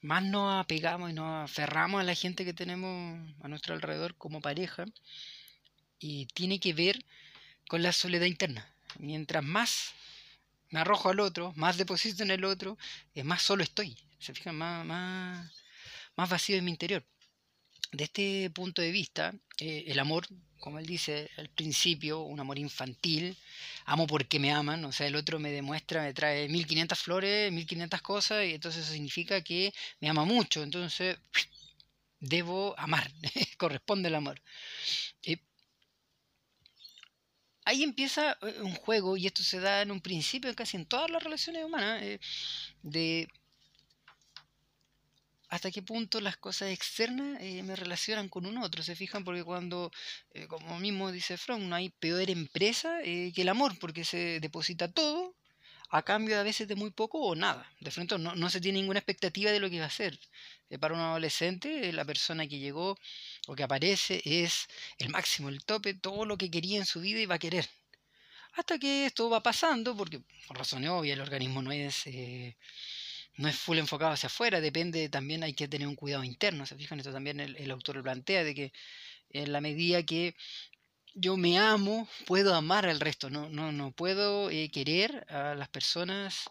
más 0.00 0.22
nos 0.22 0.62
apegamos 0.62 1.10
y 1.10 1.14
nos 1.14 1.50
aferramos 1.50 2.00
a 2.00 2.04
la 2.04 2.14
gente 2.14 2.44
que 2.44 2.52
tenemos 2.52 3.20
a 3.40 3.48
nuestro 3.48 3.74
alrededor 3.74 4.14
como 4.16 4.40
pareja, 4.40 4.86
y 5.98 6.26
tiene 6.26 6.60
que 6.60 6.72
ver 6.72 7.04
con 7.68 7.82
la 7.82 7.92
soledad 7.92 8.26
interna. 8.26 8.68
Mientras 8.98 9.42
más 9.42 9.92
me 10.70 10.80
arrojo 10.80 11.08
al 11.08 11.20
otro, 11.20 11.52
más 11.56 11.76
deposito 11.76 12.22
en 12.22 12.30
el 12.30 12.44
otro, 12.44 12.78
es 13.14 13.24
más 13.24 13.42
solo 13.42 13.62
estoy. 13.62 13.96
Se 14.18 14.34
fijan, 14.34 14.56
más, 14.56 14.84
más, 14.84 15.52
más 16.16 16.30
vacío 16.30 16.56
en 16.56 16.64
mi 16.64 16.70
interior. 16.70 17.04
De 17.92 18.04
este 18.04 18.50
punto 18.50 18.82
de 18.82 18.90
vista, 18.90 19.34
eh, 19.58 19.84
el 19.88 19.98
amor, 19.98 20.26
como 20.60 20.78
él 20.78 20.86
dice 20.86 21.30
al 21.38 21.48
principio, 21.48 22.20
un 22.20 22.40
amor 22.40 22.58
infantil, 22.58 23.36
amo 23.86 24.06
porque 24.06 24.38
me 24.38 24.52
aman, 24.52 24.84
o 24.84 24.92
sea, 24.92 25.06
el 25.06 25.16
otro 25.16 25.38
me 25.38 25.50
demuestra, 25.50 26.02
me 26.02 26.12
trae 26.14 26.48
1500 26.48 26.98
flores, 26.98 27.52
1500 27.52 28.02
cosas, 28.02 28.44
y 28.44 28.54
entonces 28.54 28.84
eso 28.84 28.92
significa 28.92 29.42
que 29.42 29.72
me 30.00 30.08
ama 30.08 30.24
mucho, 30.24 30.62
entonces 30.62 31.18
debo 32.20 32.78
amar, 32.78 33.10
corresponde 33.58 34.08
el 34.08 34.16
amor. 34.16 34.42
Eh, 35.22 35.38
ahí 37.64 37.82
empieza 37.82 38.38
eh, 38.42 38.60
un 38.60 38.74
juego, 38.74 39.16
y 39.16 39.26
esto 39.26 39.42
se 39.42 39.60
da 39.60 39.82
en 39.82 39.90
un 39.90 40.00
principio 40.00 40.54
casi 40.54 40.76
en 40.76 40.86
todas 40.86 41.10
las 41.10 41.22
relaciones 41.22 41.64
humanas, 41.64 42.02
de 42.82 43.28
hasta 45.48 45.70
qué 45.70 45.82
punto 45.82 46.20
las 46.20 46.36
cosas 46.36 46.70
externas 46.72 47.38
eh, 47.40 47.62
me 47.62 47.76
relacionan 47.76 48.28
con 48.28 48.46
un 48.46 48.58
otro. 48.58 48.82
Se 48.82 48.96
fijan 48.96 49.24
porque 49.24 49.44
cuando, 49.44 49.90
eh, 50.34 50.46
como 50.46 50.78
mismo 50.80 51.12
dice 51.12 51.36
Fromm, 51.36 51.68
no 51.68 51.76
hay 51.76 51.90
peor 51.90 52.28
empresa 52.30 53.00
eh, 53.02 53.32
que 53.34 53.42
el 53.42 53.48
amor, 53.48 53.78
porque 53.78 54.04
se 54.04 54.40
deposita 54.40 54.90
todo 54.90 55.36
a 55.90 56.02
cambio 56.02 56.38
a 56.38 56.42
veces 56.42 56.66
de 56.68 56.74
muy 56.74 56.90
poco 56.90 57.20
o 57.20 57.34
nada. 57.36 57.70
De 57.80 57.90
frente 57.92 58.18
no, 58.18 58.34
no 58.34 58.50
se 58.50 58.60
tiene 58.60 58.80
ninguna 58.80 58.98
expectativa 58.98 59.52
de 59.52 59.60
lo 59.60 59.70
que 59.70 59.80
va 59.80 59.86
a 59.86 59.90
ser. 59.90 60.18
para 60.80 60.94
un 60.94 61.00
adolescente, 61.00 61.92
la 61.92 62.04
persona 62.04 62.46
que 62.48 62.58
llegó 62.58 62.98
o 63.46 63.54
que 63.54 63.62
aparece 63.62 64.20
es 64.24 64.66
el 64.98 65.10
máximo, 65.10 65.48
el 65.48 65.64
tope, 65.64 65.94
todo 65.94 66.24
lo 66.24 66.36
que 66.38 66.50
quería 66.50 66.78
en 66.78 66.86
su 66.86 67.00
vida 67.00 67.20
y 67.20 67.26
va 67.26 67.36
a 67.36 67.38
querer. 67.38 67.68
Hasta 68.54 68.78
que 68.78 69.06
esto 69.06 69.30
va 69.30 69.42
pasando, 69.42 69.96
porque 69.96 70.20
por 70.48 70.58
razones 70.58 70.90
obvias 70.90 71.14
el 71.16 71.22
organismo 71.22 71.62
no 71.62 71.72
es 71.72 72.04
no 73.36 73.48
es 73.48 73.56
full 73.56 73.78
enfocado 73.78 74.12
hacia 74.12 74.28
afuera, 74.28 74.60
depende 74.60 75.08
también, 75.08 75.42
hay 75.42 75.54
que 75.54 75.68
tener 75.68 75.88
un 75.88 75.96
cuidado 75.96 76.24
interno, 76.24 76.66
¿se 76.66 76.76
fijan? 76.76 76.98
Esto 76.98 77.12
también 77.12 77.40
el, 77.40 77.70
autor 77.70 77.96
lo 77.96 78.02
plantea, 78.02 78.44
de 78.44 78.54
que 78.54 78.72
en 79.30 79.52
la 79.52 79.60
medida 79.60 80.02
que 80.02 80.34
yo 81.14 81.36
me 81.36 81.58
amo, 81.58 82.08
puedo 82.26 82.54
amar 82.54 82.86
al 82.86 83.00
resto, 83.00 83.30
no, 83.30 83.48
no, 83.48 83.72
no 83.72 83.90
puedo 83.92 84.50
eh, 84.50 84.70
querer 84.70 85.26
a 85.30 85.54
las 85.54 85.68
personas 85.68 86.44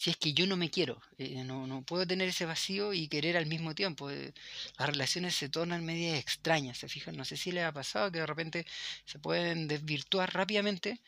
si 0.00 0.08
es 0.08 0.16
que 0.16 0.32
yo 0.32 0.46
no 0.46 0.56
me 0.56 0.70
quiero, 0.70 0.98
eh, 1.18 1.44
no, 1.44 1.66
no, 1.66 1.82
puedo 1.82 2.06
tener 2.06 2.28
ese 2.28 2.46
vacío 2.46 2.94
y 2.94 3.06
querer 3.08 3.36
al 3.36 3.44
mismo 3.44 3.74
tiempo. 3.74 4.10
Eh, 4.10 4.32
las 4.78 4.88
relaciones 4.88 5.34
se 5.36 5.50
tornan 5.50 5.84
medias 5.84 6.18
extrañas, 6.18 6.78
¿se 6.78 6.88
fijan? 6.88 7.16
No 7.16 7.26
sé 7.26 7.36
si 7.36 7.52
les 7.52 7.64
ha 7.64 7.72
pasado 7.72 8.10
que 8.10 8.20
de 8.20 8.26
repente 8.26 8.66
se 9.04 9.18
pueden 9.18 9.68
desvirtuar 9.68 10.32
rápidamente 10.32 11.02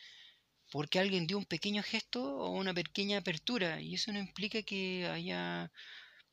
porque 0.73 0.97
alguien 0.97 1.27
dio 1.27 1.37
un 1.37 1.45
pequeño 1.45 1.83
gesto 1.83 2.19
o 2.23 2.49
una 2.49 2.73
pequeña 2.73 3.19
apertura 3.19 3.79
y 3.79 3.93
eso 3.93 4.11
no 4.11 4.17
implica 4.17 4.63
que 4.63 5.07
haya 5.07 5.71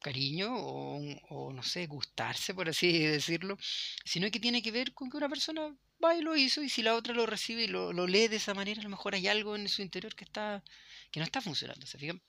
cariño 0.01 0.49
o, 0.57 0.99
o, 1.29 1.53
no 1.53 1.63
sé, 1.63 1.87
gustarse, 1.87 2.55
por 2.55 2.67
así 2.67 2.89
decirlo, 3.19 3.59
sino 4.03 4.31
que 4.31 4.41
tiene 4.41 4.63
que 4.63 4.71
ver 4.71 4.95
con 4.95 5.11
que 5.11 5.19
una 5.19 5.29
persona 5.29 5.77
va 6.03 6.17
y 6.17 6.23
lo 6.23 6.35
hizo 6.37 6.63
y 6.63 6.71
si 6.71 6.83
la 6.83 6.95
otra 6.95 7.13
lo 7.13 7.27
recibe 7.27 7.65
y 7.65 7.67
lo, 7.67 7.93
lee 8.07 8.29
de 8.29 8.37
esa 8.37 8.55
manera, 8.55 8.81
a 8.81 8.85
lo 8.85 8.89
mejor 8.89 9.15
hay 9.15 9.29
algo 9.29 9.57
en 9.57 9.69
su 9.69 9.83
interior 9.83 10.15
que, 10.15 10.25
está, 10.25 10.65
que 11.11 11.21
no 11.21 11.27
está 11.27 11.43
funcionando, 11.43 11.87
¿se 11.87 11.99
fijan? 11.99 12.23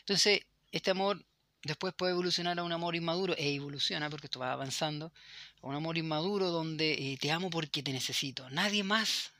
Entonces, 0.00 0.40
este 0.72 0.90
amor 0.90 1.24
después 1.62 1.94
puede 1.94 2.10
evolucionar 2.10 2.58
a 2.58 2.64
un 2.64 2.72
amor 2.72 2.96
inmaduro, 2.96 3.36
e 3.36 3.54
evoluciona 3.54 4.10
porque 4.10 4.26
esto 4.26 4.40
va 4.40 4.52
avanzando, 4.52 5.12
a 5.62 5.68
un 5.68 5.76
amor 5.76 5.96
inmaduro 5.96 6.50
donde 6.50 6.92
eh, 6.94 7.18
te 7.18 7.30
amo 7.30 7.50
porque 7.50 7.84
te 7.84 7.92
necesito. 7.92 8.50
Nadie 8.50 8.82
más 8.82 9.30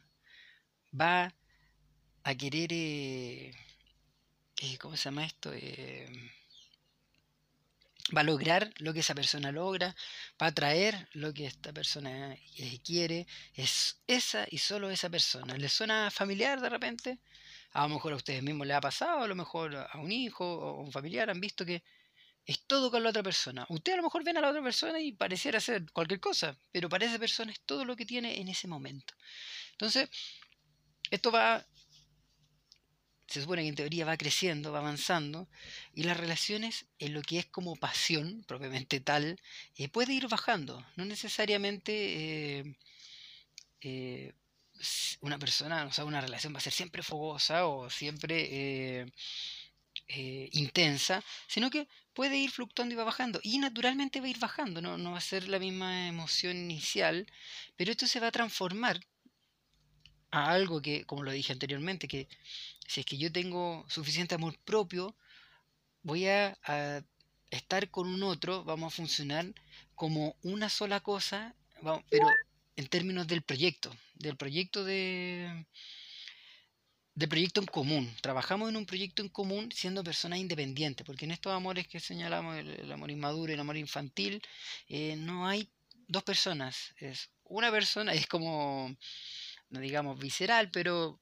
va 0.92 1.34
a 2.24 2.34
querer, 2.34 2.72
eh, 2.72 3.52
eh, 4.62 4.78
¿cómo 4.78 4.96
se 4.96 5.04
llama 5.04 5.24
esto? 5.26 5.52
Eh, 5.52 6.08
va 8.16 8.20
a 8.20 8.24
lograr 8.24 8.72
lo 8.78 8.92
que 8.92 9.00
esa 9.00 9.14
persona 9.14 9.52
logra, 9.52 9.94
va 10.40 10.48
a 10.48 10.52
traer 10.54 11.08
lo 11.12 11.32
que 11.32 11.46
esta 11.46 11.72
persona 11.72 12.34
eh, 12.34 12.78
quiere, 12.84 13.26
es 13.54 14.00
esa 14.06 14.46
y 14.50 14.58
solo 14.58 14.90
esa 14.90 15.10
persona. 15.10 15.56
¿Les 15.56 15.72
suena 15.72 16.10
familiar 16.10 16.60
de 16.60 16.68
repente? 16.68 17.18
A 17.72 17.82
lo 17.82 17.94
mejor 17.94 18.12
a 18.12 18.16
ustedes 18.16 18.42
mismos 18.42 18.66
les 18.66 18.76
ha 18.76 18.80
pasado, 18.80 19.22
a 19.22 19.28
lo 19.28 19.34
mejor 19.34 19.74
a 19.76 19.98
un 19.98 20.12
hijo 20.12 20.44
o 20.44 20.80
un 20.82 20.92
familiar 20.92 21.30
han 21.30 21.40
visto 21.40 21.64
que 21.64 21.82
es 22.46 22.60
todo 22.66 22.90
con 22.90 23.02
la 23.02 23.10
otra 23.10 23.22
persona. 23.22 23.66
Ustedes 23.70 23.94
a 23.94 23.96
lo 23.98 24.04
mejor 24.04 24.22
ven 24.22 24.36
a 24.36 24.40
la 24.40 24.50
otra 24.50 24.62
persona 24.62 25.00
y 25.00 25.12
pareciera 25.12 25.60
ser 25.60 25.90
cualquier 25.92 26.20
cosa, 26.20 26.56
pero 26.72 26.88
para 26.88 27.06
esa 27.06 27.18
persona 27.18 27.52
es 27.52 27.60
todo 27.62 27.84
lo 27.84 27.96
que 27.96 28.06
tiene 28.06 28.40
en 28.40 28.48
ese 28.48 28.68
momento. 28.68 29.14
Entonces, 29.72 30.10
esto 31.10 31.32
va 31.32 31.66
se 33.26 33.40
supone 33.40 33.62
que 33.62 33.68
en 33.68 33.74
teoría 33.74 34.04
va 34.04 34.16
creciendo, 34.16 34.72
va 34.72 34.80
avanzando, 34.80 35.48
y 35.94 36.04
las 36.04 36.16
relaciones 36.16 36.86
en 36.98 37.14
lo 37.14 37.22
que 37.22 37.38
es 37.38 37.46
como 37.46 37.76
pasión, 37.76 38.44
propiamente 38.46 39.00
tal, 39.00 39.40
eh, 39.76 39.88
puede 39.88 40.12
ir 40.14 40.28
bajando. 40.28 40.84
No 40.96 41.04
necesariamente 41.04 42.58
eh, 42.58 42.76
eh, 43.80 44.32
una 45.20 45.38
persona, 45.38 45.86
o 45.86 45.92
sea, 45.92 46.04
una 46.04 46.20
relación 46.20 46.54
va 46.54 46.58
a 46.58 46.60
ser 46.60 46.72
siempre 46.72 47.02
fogosa 47.02 47.66
o 47.66 47.90
siempre 47.90 49.06
intensa, 50.52 51.22
sino 51.48 51.70
que 51.70 51.88
puede 52.12 52.36
ir 52.36 52.50
fluctuando 52.50 52.94
y 52.94 52.96
va 52.96 53.04
bajando. 53.04 53.40
Y 53.42 53.58
naturalmente 53.58 54.20
va 54.20 54.26
a 54.26 54.30
ir 54.30 54.38
bajando, 54.38 54.80
no, 54.82 54.98
no 54.98 55.12
va 55.12 55.18
a 55.18 55.20
ser 55.20 55.48
la 55.48 55.58
misma 55.58 56.08
emoción 56.08 56.56
inicial, 56.56 57.26
pero 57.76 57.90
esto 57.90 58.06
se 58.06 58.20
va 58.20 58.28
a 58.28 58.32
transformar 58.32 59.00
a 60.34 60.50
algo 60.50 60.82
que, 60.82 61.04
como 61.04 61.22
lo 61.22 61.30
dije 61.30 61.52
anteriormente, 61.52 62.08
que 62.08 62.28
si 62.88 63.00
es 63.00 63.06
que 63.06 63.16
yo 63.16 63.30
tengo 63.30 63.86
suficiente 63.88 64.34
amor 64.34 64.58
propio, 64.64 65.14
voy 66.02 66.26
a, 66.26 66.58
estar 67.50 67.88
con 67.90 68.08
un 68.08 68.22
otro, 68.24 68.64
vamos 68.64 68.92
a 68.92 68.96
funcionar 68.96 69.46
como 69.94 70.34
una 70.42 70.68
sola 70.68 70.98
cosa, 71.00 71.54
pero 72.10 72.26
en 72.76 72.86
términos 72.88 73.28
del 73.28 73.42
proyecto, 73.42 73.96
del 74.16 74.36
proyecto 74.36 74.84
de 74.84 75.64
del 77.14 77.28
proyecto 77.28 77.60
en 77.60 77.66
común. 77.66 78.12
Trabajamos 78.20 78.68
en 78.68 78.76
un 78.76 78.86
proyecto 78.86 79.22
en 79.22 79.28
común 79.28 79.70
siendo 79.70 80.02
personas 80.02 80.40
independientes, 80.40 81.06
porque 81.06 81.26
en 81.26 81.30
estos 81.30 81.52
amores 81.52 81.86
que 81.86 82.00
señalamos, 82.00 82.56
el, 82.56 82.90
amor 82.90 83.08
inmaduro 83.08 83.52
y 83.52 83.54
el 83.54 83.60
amor 83.60 83.76
infantil, 83.76 84.42
eh, 84.88 85.14
no 85.16 85.46
hay 85.46 85.68
dos 86.08 86.24
personas, 86.24 86.92
es 86.98 87.30
una 87.44 87.70
persona, 87.70 88.12
es 88.14 88.26
como, 88.26 88.96
no 89.74 89.80
digamos 89.80 90.18
visceral, 90.18 90.70
pero 90.70 91.20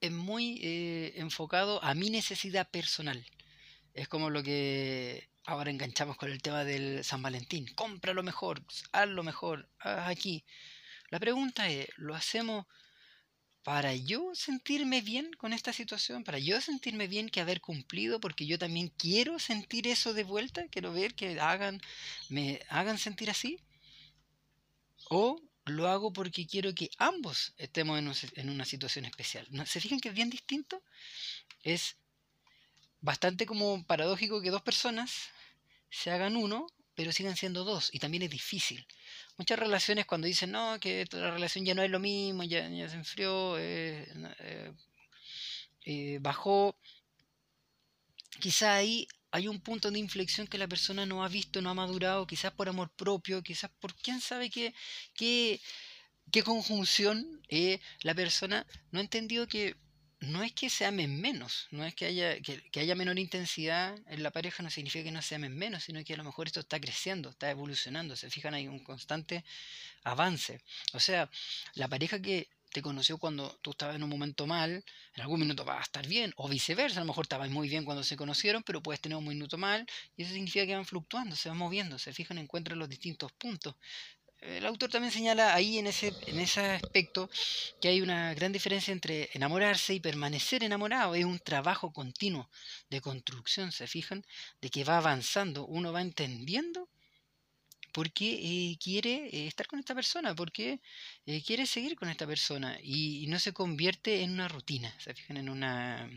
es 0.00 0.12
muy 0.12 0.60
eh, 0.62 1.12
enfocado 1.16 1.82
a 1.82 1.94
mi 1.94 2.10
necesidad 2.10 2.70
personal. 2.70 3.26
Es 3.92 4.06
como 4.08 4.30
lo 4.30 4.42
que 4.42 5.28
ahora 5.44 5.70
enganchamos 5.70 6.16
con 6.16 6.30
el 6.30 6.40
tema 6.40 6.64
del 6.64 7.04
San 7.04 7.20
Valentín. 7.20 7.66
Compra 7.74 8.14
lo 8.14 8.22
mejor, 8.22 8.62
haz 8.92 9.08
lo 9.08 9.24
mejor, 9.24 9.68
haz 9.80 10.08
aquí. 10.08 10.44
La 11.10 11.18
pregunta 11.18 11.68
es, 11.68 11.88
¿lo 11.96 12.14
hacemos 12.14 12.66
para 13.64 13.94
yo 13.96 14.34
sentirme 14.34 15.00
bien 15.00 15.32
con 15.32 15.52
esta 15.52 15.72
situación? 15.72 16.22
¿Para 16.22 16.38
yo 16.38 16.60
sentirme 16.60 17.08
bien 17.08 17.28
que 17.28 17.40
haber 17.40 17.60
cumplido? 17.60 18.20
Porque 18.20 18.46
yo 18.46 18.58
también 18.60 18.92
quiero 18.96 19.40
sentir 19.40 19.88
eso 19.88 20.14
de 20.14 20.24
vuelta, 20.24 20.68
quiero 20.68 20.92
ver 20.92 21.14
que 21.14 21.40
hagan, 21.40 21.80
me 22.28 22.60
hagan 22.68 22.98
sentir 22.98 23.28
así. 23.28 23.58
¿O 25.10 25.40
lo 25.64 25.88
hago 25.88 26.12
porque 26.12 26.46
quiero 26.46 26.74
que 26.74 26.90
ambos 26.98 27.54
estemos 27.56 28.24
en, 28.34 28.50
una 28.50 28.64
situación 28.64 29.04
especial. 29.04 29.46
¿Se 29.66 29.80
fijan 29.80 30.00
que 30.00 30.08
es 30.08 30.14
bien 30.14 30.30
distinto? 30.30 30.82
Es 31.62 31.96
bastante 33.00 33.46
como 33.46 33.84
paradójico 33.86 34.40
que 34.40 34.50
dos 34.50 34.62
personas 34.62 35.28
se 35.90 36.10
hagan 36.10 36.36
uno, 36.36 36.66
pero 36.94 37.12
sigan 37.12 37.36
siendo 37.36 37.64
dos, 37.64 37.90
y 37.92 37.98
también 37.98 38.22
es 38.24 38.30
difícil. 38.30 38.86
Muchas 39.38 39.58
relaciones 39.58 40.06
cuando 40.06 40.26
dicen, 40.26 40.52
no, 40.52 40.78
que 40.80 41.06
la 41.12 41.30
relación 41.30 41.64
ya 41.64 41.74
no 41.74 41.82
es 41.82 41.90
lo 41.90 42.00
mismo, 42.00 42.42
ya, 42.42 42.68
se 42.88 42.96
enfrió, 42.96 43.58
eh, 43.58 44.06
eh, 44.40 44.72
eh, 45.84 46.18
bajó, 46.20 46.76
quizá 48.40 48.76
ahí 48.76 49.06
hay 49.32 49.48
un 49.48 49.60
punto 49.60 49.90
de 49.90 49.98
inflexión 49.98 50.46
que 50.46 50.58
la 50.58 50.68
persona 50.68 51.06
no 51.06 51.24
ha 51.24 51.28
visto, 51.28 51.60
no 51.60 51.70
ha 51.70 51.74
madurado, 51.74 52.26
quizás 52.26 52.52
por 52.52 52.68
amor 52.68 52.90
propio, 52.90 53.42
quizás 53.42 53.70
por 53.80 53.94
quién 53.94 54.20
sabe 54.20 54.50
qué, 54.50 54.74
qué, 55.14 55.60
qué 56.30 56.42
conjunción 56.42 57.42
eh, 57.48 57.80
la 58.02 58.14
persona 58.14 58.66
no 58.90 58.98
ha 59.00 59.02
entendido 59.02 59.48
que 59.48 59.76
no 60.20 60.42
es 60.42 60.52
que 60.52 60.70
se 60.70 60.84
amen 60.84 61.20
menos, 61.20 61.66
no 61.72 61.84
es 61.84 61.94
que 61.94 62.06
haya, 62.06 62.38
que, 62.40 62.80
haya 62.80 62.94
menor 62.94 63.18
intensidad 63.18 63.98
en 64.06 64.22
la 64.22 64.30
pareja, 64.30 64.62
no 64.62 64.70
significa 64.70 65.04
que 65.04 65.10
no 65.10 65.22
se 65.22 65.34
amen 65.34 65.56
menos, 65.56 65.84
sino 65.84 66.04
que 66.04 66.14
a 66.14 66.16
lo 66.16 66.24
mejor 66.24 66.46
esto 66.46 66.60
está 66.60 66.78
creciendo, 66.78 67.30
está 67.30 67.50
evolucionando, 67.50 68.14
se 68.14 68.30
fijan, 68.30 68.54
hay 68.54 68.68
un 68.68 68.78
constante 68.84 69.44
avance. 70.04 70.60
O 70.92 71.00
sea, 71.00 71.28
la 71.74 71.88
pareja 71.88 72.20
que 72.20 72.48
te 72.72 72.82
conoció 72.82 73.18
cuando 73.18 73.58
tú 73.62 73.70
estabas 73.70 73.96
en 73.96 74.02
un 74.02 74.10
momento 74.10 74.46
mal, 74.46 74.84
en 75.14 75.22
algún 75.22 75.40
minuto 75.40 75.64
va 75.64 75.78
a 75.78 75.82
estar 75.82 76.06
bien, 76.06 76.32
o 76.36 76.48
viceversa, 76.48 76.98
a 76.98 77.02
lo 77.02 77.06
mejor 77.06 77.24
estabas 77.26 77.50
muy 77.50 77.68
bien 77.68 77.84
cuando 77.84 78.02
se 78.02 78.16
conocieron, 78.16 78.62
pero 78.62 78.82
puedes 78.82 79.00
tener 79.00 79.16
un 79.16 79.26
minuto 79.26 79.58
mal, 79.58 79.86
y 80.16 80.22
eso 80.22 80.32
significa 80.32 80.66
que 80.66 80.74
van 80.74 80.86
fluctuando, 80.86 81.36
se 81.36 81.48
van 81.48 81.58
moviendo, 81.58 81.98
se 81.98 82.12
fijan, 82.12 82.38
encuentran 82.38 82.78
los 82.78 82.88
distintos 82.88 83.30
puntos. 83.32 83.76
El 84.42 84.66
autor 84.66 84.90
también 84.90 85.12
señala 85.12 85.54
ahí 85.54 85.78
en 85.78 85.86
ese, 85.86 86.12
en 86.26 86.40
ese 86.40 86.60
aspecto 86.60 87.30
que 87.80 87.86
hay 87.86 88.00
una 88.00 88.34
gran 88.34 88.50
diferencia 88.50 88.90
entre 88.90 89.30
enamorarse 89.34 89.94
y 89.94 90.00
permanecer 90.00 90.64
enamorado. 90.64 91.14
Es 91.14 91.24
un 91.24 91.38
trabajo 91.38 91.92
continuo 91.92 92.50
de 92.90 93.00
construcción, 93.00 93.70
se 93.70 93.86
fijan, 93.86 94.24
de 94.60 94.68
que 94.68 94.82
va 94.82 94.98
avanzando, 94.98 95.64
uno 95.66 95.92
va 95.92 96.02
entendiendo 96.02 96.88
porque 97.92 98.40
eh, 98.42 98.78
quiere 98.82 99.28
eh, 99.28 99.46
estar 99.46 99.66
con 99.66 99.78
esta 99.78 99.94
persona, 99.94 100.34
porque 100.34 100.80
eh, 101.26 101.42
quiere 101.42 101.66
seguir 101.66 101.94
con 101.96 102.08
esta 102.08 102.26
persona 102.26 102.78
y, 102.82 103.26
no 103.28 103.38
se 103.38 103.52
convierte 103.52 104.22
en 104.22 104.32
una 104.32 104.48
rutina, 104.48 104.94
se 104.98 105.14
fijan 105.14 105.36
en 105.36 105.48
una 105.48 106.08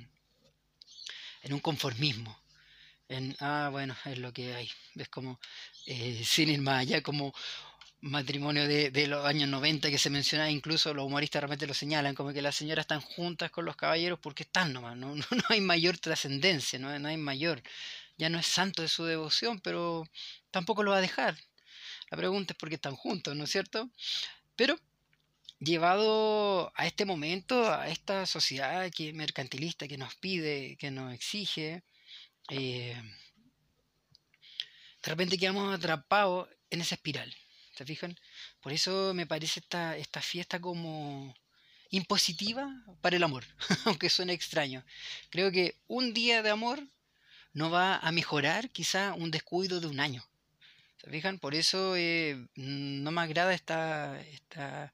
en 1.43 1.53
un 1.53 1.59
conformismo. 1.59 2.37
En, 3.07 3.35
ah, 3.39 3.69
bueno, 3.71 3.95
es 4.05 4.17
lo 4.17 4.33
que 4.33 4.55
hay. 4.55 4.69
Es 4.95 5.09
como, 5.09 5.39
sin 6.23 6.49
ir 6.49 6.61
más 6.61 6.81
allá, 6.81 7.03
como 7.03 7.33
matrimonio 8.01 8.67
de, 8.67 8.91
de, 8.91 9.07
los 9.07 9.25
años 9.25 9.49
90 9.49 9.89
que 9.89 9.97
se 9.97 10.09
menciona, 10.09 10.49
incluso 10.49 10.93
los 10.93 11.05
humoristas 11.05 11.41
realmente 11.41 11.67
lo 11.67 11.73
señalan, 11.73 12.15
como 12.15 12.33
que 12.33 12.41
las 12.41 12.55
señoras 12.55 12.83
están 12.83 13.01
juntas 13.01 13.51
con 13.51 13.65
los 13.65 13.75
caballeros 13.75 14.19
porque 14.19 14.43
están 14.43 14.73
nomás, 14.73 14.95
no, 14.97 15.15
no, 15.15 15.25
no 15.31 15.43
hay 15.49 15.61
mayor 15.61 15.97
trascendencia, 15.97 16.79
no, 16.79 16.97
no 16.99 17.07
hay 17.07 17.17
mayor, 17.17 17.61
ya 18.17 18.29
no 18.29 18.39
es 18.39 18.45
santo 18.47 18.81
de 18.81 18.89
su 18.89 19.05
devoción, 19.05 19.59
pero 19.59 20.07
tampoco 20.51 20.83
lo 20.83 20.91
va 20.91 20.97
a 20.97 21.01
dejar, 21.01 21.35
la 22.09 22.17
pregunta 22.17 22.53
es 22.53 22.57
por 22.57 22.69
qué 22.69 22.75
están 22.75 22.95
juntos, 22.95 23.35
¿no 23.35 23.43
es 23.45 23.51
cierto? 23.51 23.89
Pero 24.55 24.79
llevado 25.59 26.71
a 26.75 26.85
este 26.85 27.05
momento, 27.05 27.71
a 27.71 27.87
esta 27.89 28.25
sociedad 28.25 28.89
que 28.91 29.13
mercantilista 29.13 29.87
que 29.87 29.97
nos 29.97 30.15
pide, 30.15 30.77
que 30.77 30.91
nos 30.91 31.13
exige, 31.13 31.83
eh, 32.49 33.01
de 35.03 35.09
repente 35.09 35.37
quedamos 35.37 35.73
atrapados 35.73 36.49
en 36.69 36.81
esa 36.81 36.95
espiral. 36.95 37.33
¿Se 37.75 37.85
fijan? 37.85 38.17
Por 38.61 38.71
eso 38.71 39.13
me 39.13 39.27
parece 39.27 39.59
esta, 39.59 39.97
esta 39.97 40.21
fiesta 40.21 40.61
como 40.61 41.35
impositiva 41.89 42.71
para 43.01 43.17
el 43.17 43.23
amor, 43.23 43.45
aunque 43.85 44.09
suene 44.09 44.33
extraño. 44.33 44.83
Creo 45.29 45.51
que 45.51 45.77
un 45.87 46.13
día 46.13 46.41
de 46.41 46.49
amor 46.49 46.81
no 47.53 47.69
va 47.69 47.97
a 47.97 48.11
mejorar 48.11 48.69
quizá 48.69 49.13
un 49.13 49.31
descuido 49.31 49.79
de 49.79 49.87
un 49.87 49.99
año. 49.99 50.25
¿Se 51.05 51.11
fijan? 51.11 51.37
Por 51.37 51.53
eso 51.53 51.95
eh, 51.95 52.47
no 52.55 53.11
me 53.11 53.21
agrada 53.21 53.53
esta, 53.53 54.19
esta, 54.21 54.91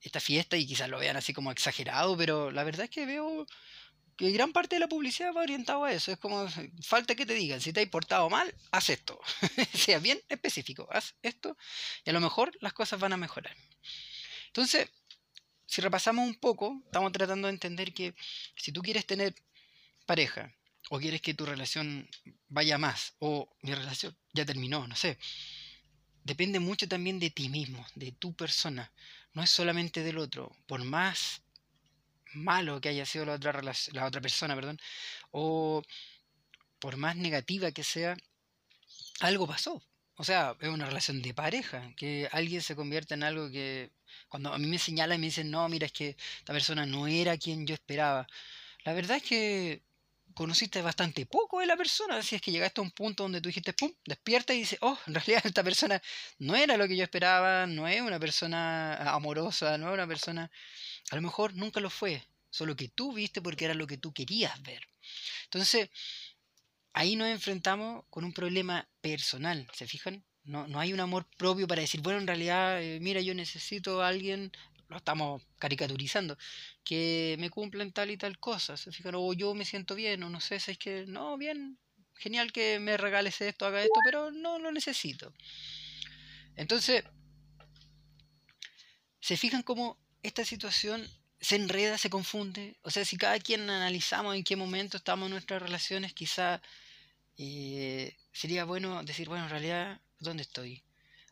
esta 0.00 0.18
fiesta 0.18 0.56
y 0.56 0.66
quizás 0.66 0.88
lo 0.88 0.98
vean 0.98 1.16
así 1.16 1.32
como 1.32 1.52
exagerado, 1.52 2.16
pero 2.16 2.50
la 2.50 2.64
verdad 2.64 2.86
es 2.86 2.90
que 2.90 3.06
veo 3.06 3.46
que 4.16 4.32
gran 4.32 4.52
parte 4.52 4.74
de 4.74 4.80
la 4.80 4.88
publicidad 4.88 5.32
va 5.32 5.42
orientado 5.42 5.84
a 5.84 5.92
eso. 5.92 6.10
Es 6.10 6.18
como, 6.18 6.48
falta 6.82 7.14
que 7.14 7.24
te 7.24 7.34
digan, 7.34 7.60
si 7.60 7.72
te 7.72 7.80
has 7.80 7.88
portado 7.88 8.28
mal, 8.28 8.52
haz 8.72 8.90
esto. 8.90 9.20
sea 9.72 10.00
bien 10.00 10.20
específico, 10.28 10.88
haz 10.90 11.14
esto 11.22 11.56
y 12.04 12.10
a 12.10 12.12
lo 12.12 12.20
mejor 12.20 12.50
las 12.60 12.72
cosas 12.72 12.98
van 12.98 13.12
a 13.12 13.16
mejorar. 13.16 13.54
Entonces, 14.48 14.88
si 15.64 15.80
repasamos 15.80 16.26
un 16.26 16.34
poco, 16.34 16.82
estamos 16.86 17.12
tratando 17.12 17.46
de 17.46 17.54
entender 17.54 17.94
que 17.94 18.16
si 18.56 18.72
tú 18.72 18.82
quieres 18.82 19.06
tener 19.06 19.32
pareja 20.06 20.52
o 20.90 20.98
quieres 20.98 21.20
que 21.20 21.34
tu 21.34 21.46
relación 21.46 22.08
vaya 22.48 22.78
más 22.78 23.14
o 23.18 23.48
mi 23.62 23.74
relación 23.74 24.16
ya 24.32 24.44
terminó, 24.44 24.86
no 24.86 24.96
sé, 24.96 25.18
depende 26.24 26.60
mucho 26.60 26.88
también 26.88 27.18
de 27.18 27.30
ti 27.30 27.48
mismo, 27.48 27.86
de 27.94 28.12
tu 28.12 28.34
persona, 28.34 28.92
no 29.32 29.42
es 29.42 29.50
solamente 29.50 30.02
del 30.02 30.18
otro. 30.18 30.50
Por 30.66 30.84
más 30.84 31.42
malo 32.34 32.80
que 32.80 32.88
haya 32.88 33.06
sido 33.06 33.26
la 33.26 33.34
otra, 33.34 33.60
la 33.92 34.06
otra 34.06 34.20
persona, 34.20 34.54
perdón, 34.54 34.78
o 35.30 35.82
por 36.78 36.96
más 36.96 37.16
negativa 37.16 37.70
que 37.72 37.84
sea, 37.84 38.16
algo 39.20 39.46
pasó. 39.46 39.82
O 40.18 40.24
sea, 40.24 40.56
es 40.60 40.68
una 40.68 40.86
relación 40.86 41.20
de 41.22 41.34
pareja, 41.34 41.92
que 41.96 42.28
alguien 42.32 42.62
se 42.62 42.74
convierte 42.74 43.14
en 43.14 43.22
algo 43.22 43.50
que 43.50 43.92
cuando 44.28 44.52
a 44.52 44.58
mí 44.58 44.66
me 44.66 44.78
señalan 44.78 45.18
y 45.18 45.20
me 45.20 45.26
dicen, 45.26 45.50
no, 45.50 45.68
mira, 45.68 45.86
es 45.86 45.92
que 45.92 46.16
esta 46.38 46.52
persona 46.52 46.86
no 46.86 47.06
era 47.06 47.36
quien 47.36 47.66
yo 47.66 47.74
esperaba. 47.74 48.26
La 48.84 48.94
verdad 48.94 49.18
es 49.18 49.22
que 49.22 49.82
conociste 50.36 50.82
bastante 50.82 51.24
poco 51.24 51.60
de 51.60 51.66
la 51.66 51.78
persona, 51.78 52.22
si 52.22 52.36
es 52.36 52.42
que 52.42 52.52
llegaste 52.52 52.82
a 52.82 52.84
un 52.84 52.90
punto 52.90 53.22
donde 53.22 53.40
tú 53.40 53.48
dijiste, 53.48 53.72
pum, 53.72 53.90
despierta 54.04 54.52
y 54.52 54.58
dices, 54.58 54.78
oh, 54.82 54.98
en 55.06 55.14
realidad 55.14 55.40
esta 55.46 55.64
persona 55.64 56.00
no 56.38 56.54
era 56.54 56.76
lo 56.76 56.86
que 56.86 56.94
yo 56.94 57.04
esperaba, 57.04 57.66
no 57.66 57.88
es 57.88 58.02
una 58.02 58.20
persona 58.20 58.96
amorosa, 59.14 59.78
no 59.78 59.88
es 59.88 59.94
una 59.94 60.06
persona 60.06 60.50
a 61.10 61.16
lo 61.16 61.22
mejor 61.22 61.54
nunca 61.54 61.80
lo 61.80 61.88
fue, 61.88 62.22
solo 62.50 62.76
que 62.76 62.88
tú 62.88 63.14
viste 63.14 63.40
porque 63.40 63.64
era 63.64 63.72
lo 63.72 63.86
que 63.86 63.96
tú 63.96 64.12
querías 64.12 64.60
ver. 64.62 64.86
Entonces, 65.44 65.88
ahí 66.92 67.16
nos 67.16 67.28
enfrentamos 67.28 68.04
con 68.10 68.24
un 68.24 68.34
problema 68.34 68.86
personal, 69.00 69.66
¿se 69.72 69.86
fijan? 69.86 70.22
No, 70.44 70.68
no 70.68 70.78
hay 70.78 70.92
un 70.92 71.00
amor 71.00 71.26
propio 71.38 71.66
para 71.66 71.80
decir, 71.80 72.02
bueno, 72.02 72.20
en 72.20 72.26
realidad, 72.26 72.82
eh, 72.82 72.98
mira, 73.00 73.22
yo 73.22 73.34
necesito 73.34 74.02
a 74.02 74.08
alguien, 74.08 74.52
lo 74.88 74.96
estamos 74.96 75.42
caricaturizando, 75.58 76.38
que 76.84 77.36
me 77.38 77.50
cumplan 77.50 77.92
tal 77.92 78.10
y 78.10 78.16
tal 78.16 78.38
cosa, 78.38 78.76
¿se 78.76 78.92
fijan? 78.92 79.14
O 79.16 79.32
yo 79.32 79.54
me 79.54 79.64
siento 79.64 79.94
bien, 79.94 80.22
o 80.22 80.30
no 80.30 80.40
sé, 80.40 80.60
si 80.60 80.72
es 80.72 80.78
que, 80.78 81.04
no, 81.06 81.36
bien, 81.36 81.78
genial 82.14 82.52
que 82.52 82.78
me 82.78 82.96
regales 82.96 83.40
esto, 83.40 83.66
haga 83.66 83.82
esto, 83.82 84.00
pero 84.04 84.30
no 84.30 84.58
lo 84.58 84.72
necesito. 84.72 85.32
Entonces, 86.54 87.04
¿se 89.20 89.36
fijan 89.36 89.62
cómo 89.62 89.98
esta 90.22 90.44
situación 90.44 91.06
se 91.40 91.56
enreda, 91.56 91.98
se 91.98 92.10
confunde. 92.10 92.76
O 92.82 92.90
sea, 92.90 93.04
si 93.04 93.16
cada 93.16 93.38
quien 93.38 93.68
analizamos 93.68 94.34
en 94.34 94.44
qué 94.44 94.56
momento 94.56 94.96
estamos 94.96 95.26
en 95.26 95.32
nuestras 95.32 95.62
relaciones, 95.62 96.12
quizá 96.12 96.60
eh, 97.36 98.16
sería 98.32 98.64
bueno 98.64 99.02
decir, 99.04 99.28
bueno, 99.28 99.44
en 99.44 99.50
realidad, 99.50 100.00
¿dónde 100.18 100.42
estoy? 100.42 100.82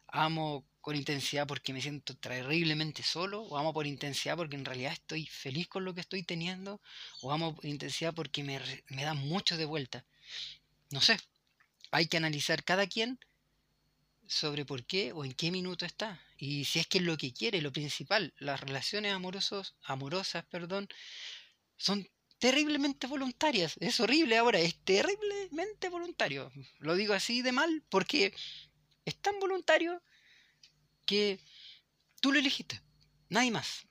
¿Amo 0.09 0.65
con 0.85 0.97
intensidad 0.97 1.47
porque 1.47 1.73
me 1.73 1.81
siento 1.81 2.15
terriblemente 2.15 3.03
solo? 3.03 3.41
¿O 3.45 3.57
amo 3.57 3.73
por 3.73 3.87
intensidad 3.87 4.37
porque 4.37 4.55
en 4.55 4.67
realidad 4.67 4.93
estoy 4.93 5.25
feliz 5.25 5.67
con 5.67 5.83
lo 5.87 5.95
que 5.95 6.03
estoy 6.03 6.23
teniendo? 6.23 6.79
¿O 7.23 7.33
amo 7.33 7.55
por 7.55 7.65
intensidad 7.65 8.13
porque 8.13 8.45
me, 8.45 8.61
me 8.89 9.03
da 9.03 9.15
mucho 9.15 9.57
de 9.57 9.65
vuelta? 9.65 10.05
No 10.91 11.01
sé. 11.01 11.17
Hay 11.91 12.07
que 12.07 12.19
analizar 12.19 12.65
cada 12.65 12.87
quien 12.87 13.19
sobre 14.27 14.67
por 14.67 14.85
qué 14.85 15.13
o 15.13 15.25
en 15.25 15.33
qué 15.33 15.51
minuto 15.51 15.87
está. 15.87 16.21
Y 16.37 16.67
si 16.67 16.81
es 16.81 16.87
que 16.87 16.99
es 16.99 17.05
lo 17.05 17.17
que 17.17 17.33
quiere, 17.33 17.63
lo 17.63 17.73
principal, 17.73 18.35
las 18.37 18.61
relaciones 18.61 19.15
amorosos, 19.15 19.77
amorosas, 19.85 20.45
perdón, 20.45 20.87
son 21.79 22.07
terriblemente 22.39 23.07
voluntarias. 23.07 23.77
Es 23.81 24.01
horrible 24.01 24.37
ahora, 24.37 24.59
es 24.59 24.75
terriblemente 24.85 25.89
voluntario. 25.89 26.53
Lo 26.79 26.95
digo 26.95 27.15
así 27.15 27.41
de 27.41 27.53
mal 27.53 27.83
porque 27.89 28.35
es 29.07 29.17
tan 29.17 29.41
voluntario 29.41 30.03
que 31.05 31.41
tú 32.21 32.33
lo 32.33 32.39
elegiste, 32.39 32.81
nadie 33.29 33.51
más. 33.51 33.87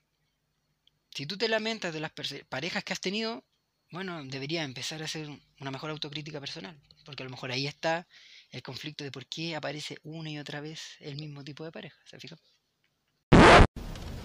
Si 1.14 1.26
tú 1.26 1.36
te 1.36 1.48
lamentas 1.48 1.94
de 1.94 2.00
las 2.00 2.12
parejas 2.48 2.82
que 2.82 2.92
has 2.92 3.00
tenido, 3.00 3.44
bueno, 3.90 4.24
debería 4.24 4.64
empezar 4.64 5.02
a 5.02 5.04
hacer 5.04 5.28
una 5.60 5.70
mejor 5.70 5.90
autocrítica 5.90 6.40
personal, 6.40 6.80
porque 7.04 7.22
a 7.22 7.26
lo 7.26 7.30
mejor 7.30 7.52
ahí 7.52 7.66
está 7.66 8.06
el 8.50 8.62
conflicto 8.62 9.04
de 9.04 9.12
por 9.12 9.26
qué 9.26 9.54
aparece 9.54 9.98
una 10.02 10.30
y 10.30 10.38
otra 10.38 10.60
vez 10.60 10.80
el 11.00 11.16
mismo 11.16 11.44
tipo 11.44 11.64
de 11.64 11.70
pareja. 11.70 11.96
¿Se 12.04 12.18
fija? 12.18 12.36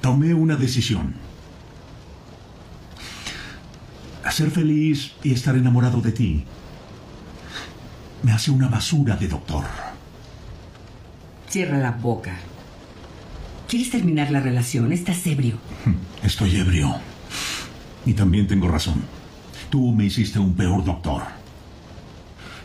Tomé 0.01 0.33
una 0.33 0.55
decisión. 0.55 1.15
Ser 4.31 4.51
feliz 4.51 5.11
y 5.23 5.33
estar 5.33 5.55
enamorado 5.55 5.99
de 6.01 6.11
ti 6.11 6.45
me 8.23 8.31
hace 8.31 8.51
una 8.51 8.67
basura 8.67 9.15
de 9.15 9.27
doctor. 9.27 9.65
Cierra 11.49 11.77
la 11.77 11.91
boca. 11.91 12.37
¿Quieres 13.69 13.91
terminar 13.91 14.31
la 14.31 14.39
relación? 14.39 14.91
Estás 14.91 15.27
ebrio. 15.27 15.59
Estoy 16.23 16.55
ebrio. 16.55 16.95
Y 18.03 18.13
también 18.13 18.47
tengo 18.47 18.67
razón. 18.67 19.03
Tú 19.69 19.91
me 19.91 20.05
hiciste 20.05 20.39
un 20.39 20.55
peor 20.55 20.83
doctor. 20.83 21.21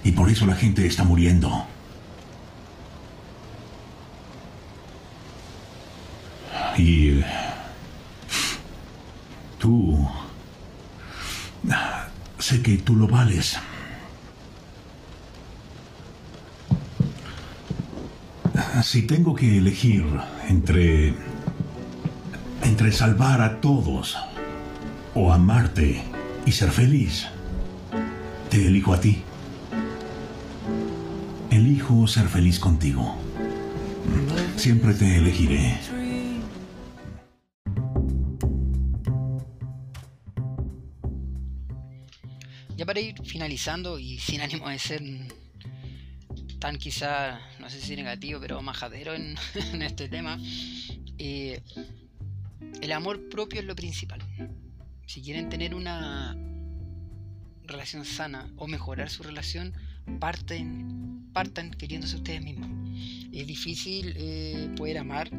Y 0.03 0.13
por 0.13 0.31
eso 0.31 0.47
la 0.47 0.55
gente 0.55 0.87
está 0.87 1.05
muriendo. 1.05 1.67
Y... 6.79 7.21
Tú... 9.59 10.09
Sé 12.39 12.63
que 12.63 12.79
tú 12.79 12.97
lo 12.97 13.07
vales. 13.09 13.59
Si 18.85 19.01
tengo 19.01 19.35
que 19.35 19.57
elegir 19.57 20.05
entre... 20.47 21.15
entre 22.63 22.93
salvar 22.93 23.41
a 23.41 23.63
todos 23.63 24.15
o 25.15 25.33
amarte 25.33 26.03
y 26.45 26.53
ser 26.53 26.71
feliz, 26.71 27.27
te 28.51 28.67
elijo 28.67 28.93
a 28.93 29.01
ti. 29.01 29.23
Elijo 31.51 32.07
ser 32.07 32.29
feliz 32.29 32.61
contigo. 32.61 33.17
Siempre 34.57 34.93
te 34.93 35.17
elegiré. 35.17 35.79
Ya 42.77 42.85
para 42.85 43.01
ir 43.01 43.15
finalizando 43.25 43.99
y 43.99 44.19
sin 44.19 44.43
ánimo 44.43 44.69
de 44.69 44.79
ser 44.79 45.03
tan 46.65 46.79
quizá, 46.79 47.41
no 47.61 47.69
sé 47.69 47.79
si 47.79 47.95
negativo, 47.95 48.41
pero 48.41 48.63
majadero 48.63 49.13
en, 49.15 49.37
este 49.83 50.09
tema, 50.09 50.41
eh, 51.19 51.61
el 52.81 52.93
amor 52.93 53.29
propio 53.29 53.61
es 53.61 53.67
lo 53.67 53.77
principal. 53.77 54.23
Si 55.05 55.21
quieren 55.21 55.51
tener 55.51 55.75
una 55.75 56.35
relación 57.65 58.07
sana 58.07 58.51
o 58.57 58.67
mejorar 58.67 59.11
su 59.11 59.23
relación, 59.23 59.75
parten, 60.19 61.29
partan 61.35 61.71
queriéndose 61.71 62.17
ustedes 62.17 62.43
mismos. 62.43 62.71
Es 63.35 63.47
difícil 63.47 64.15
eh, 64.17 64.69
poder 64.77 64.99
amar, 64.99 65.31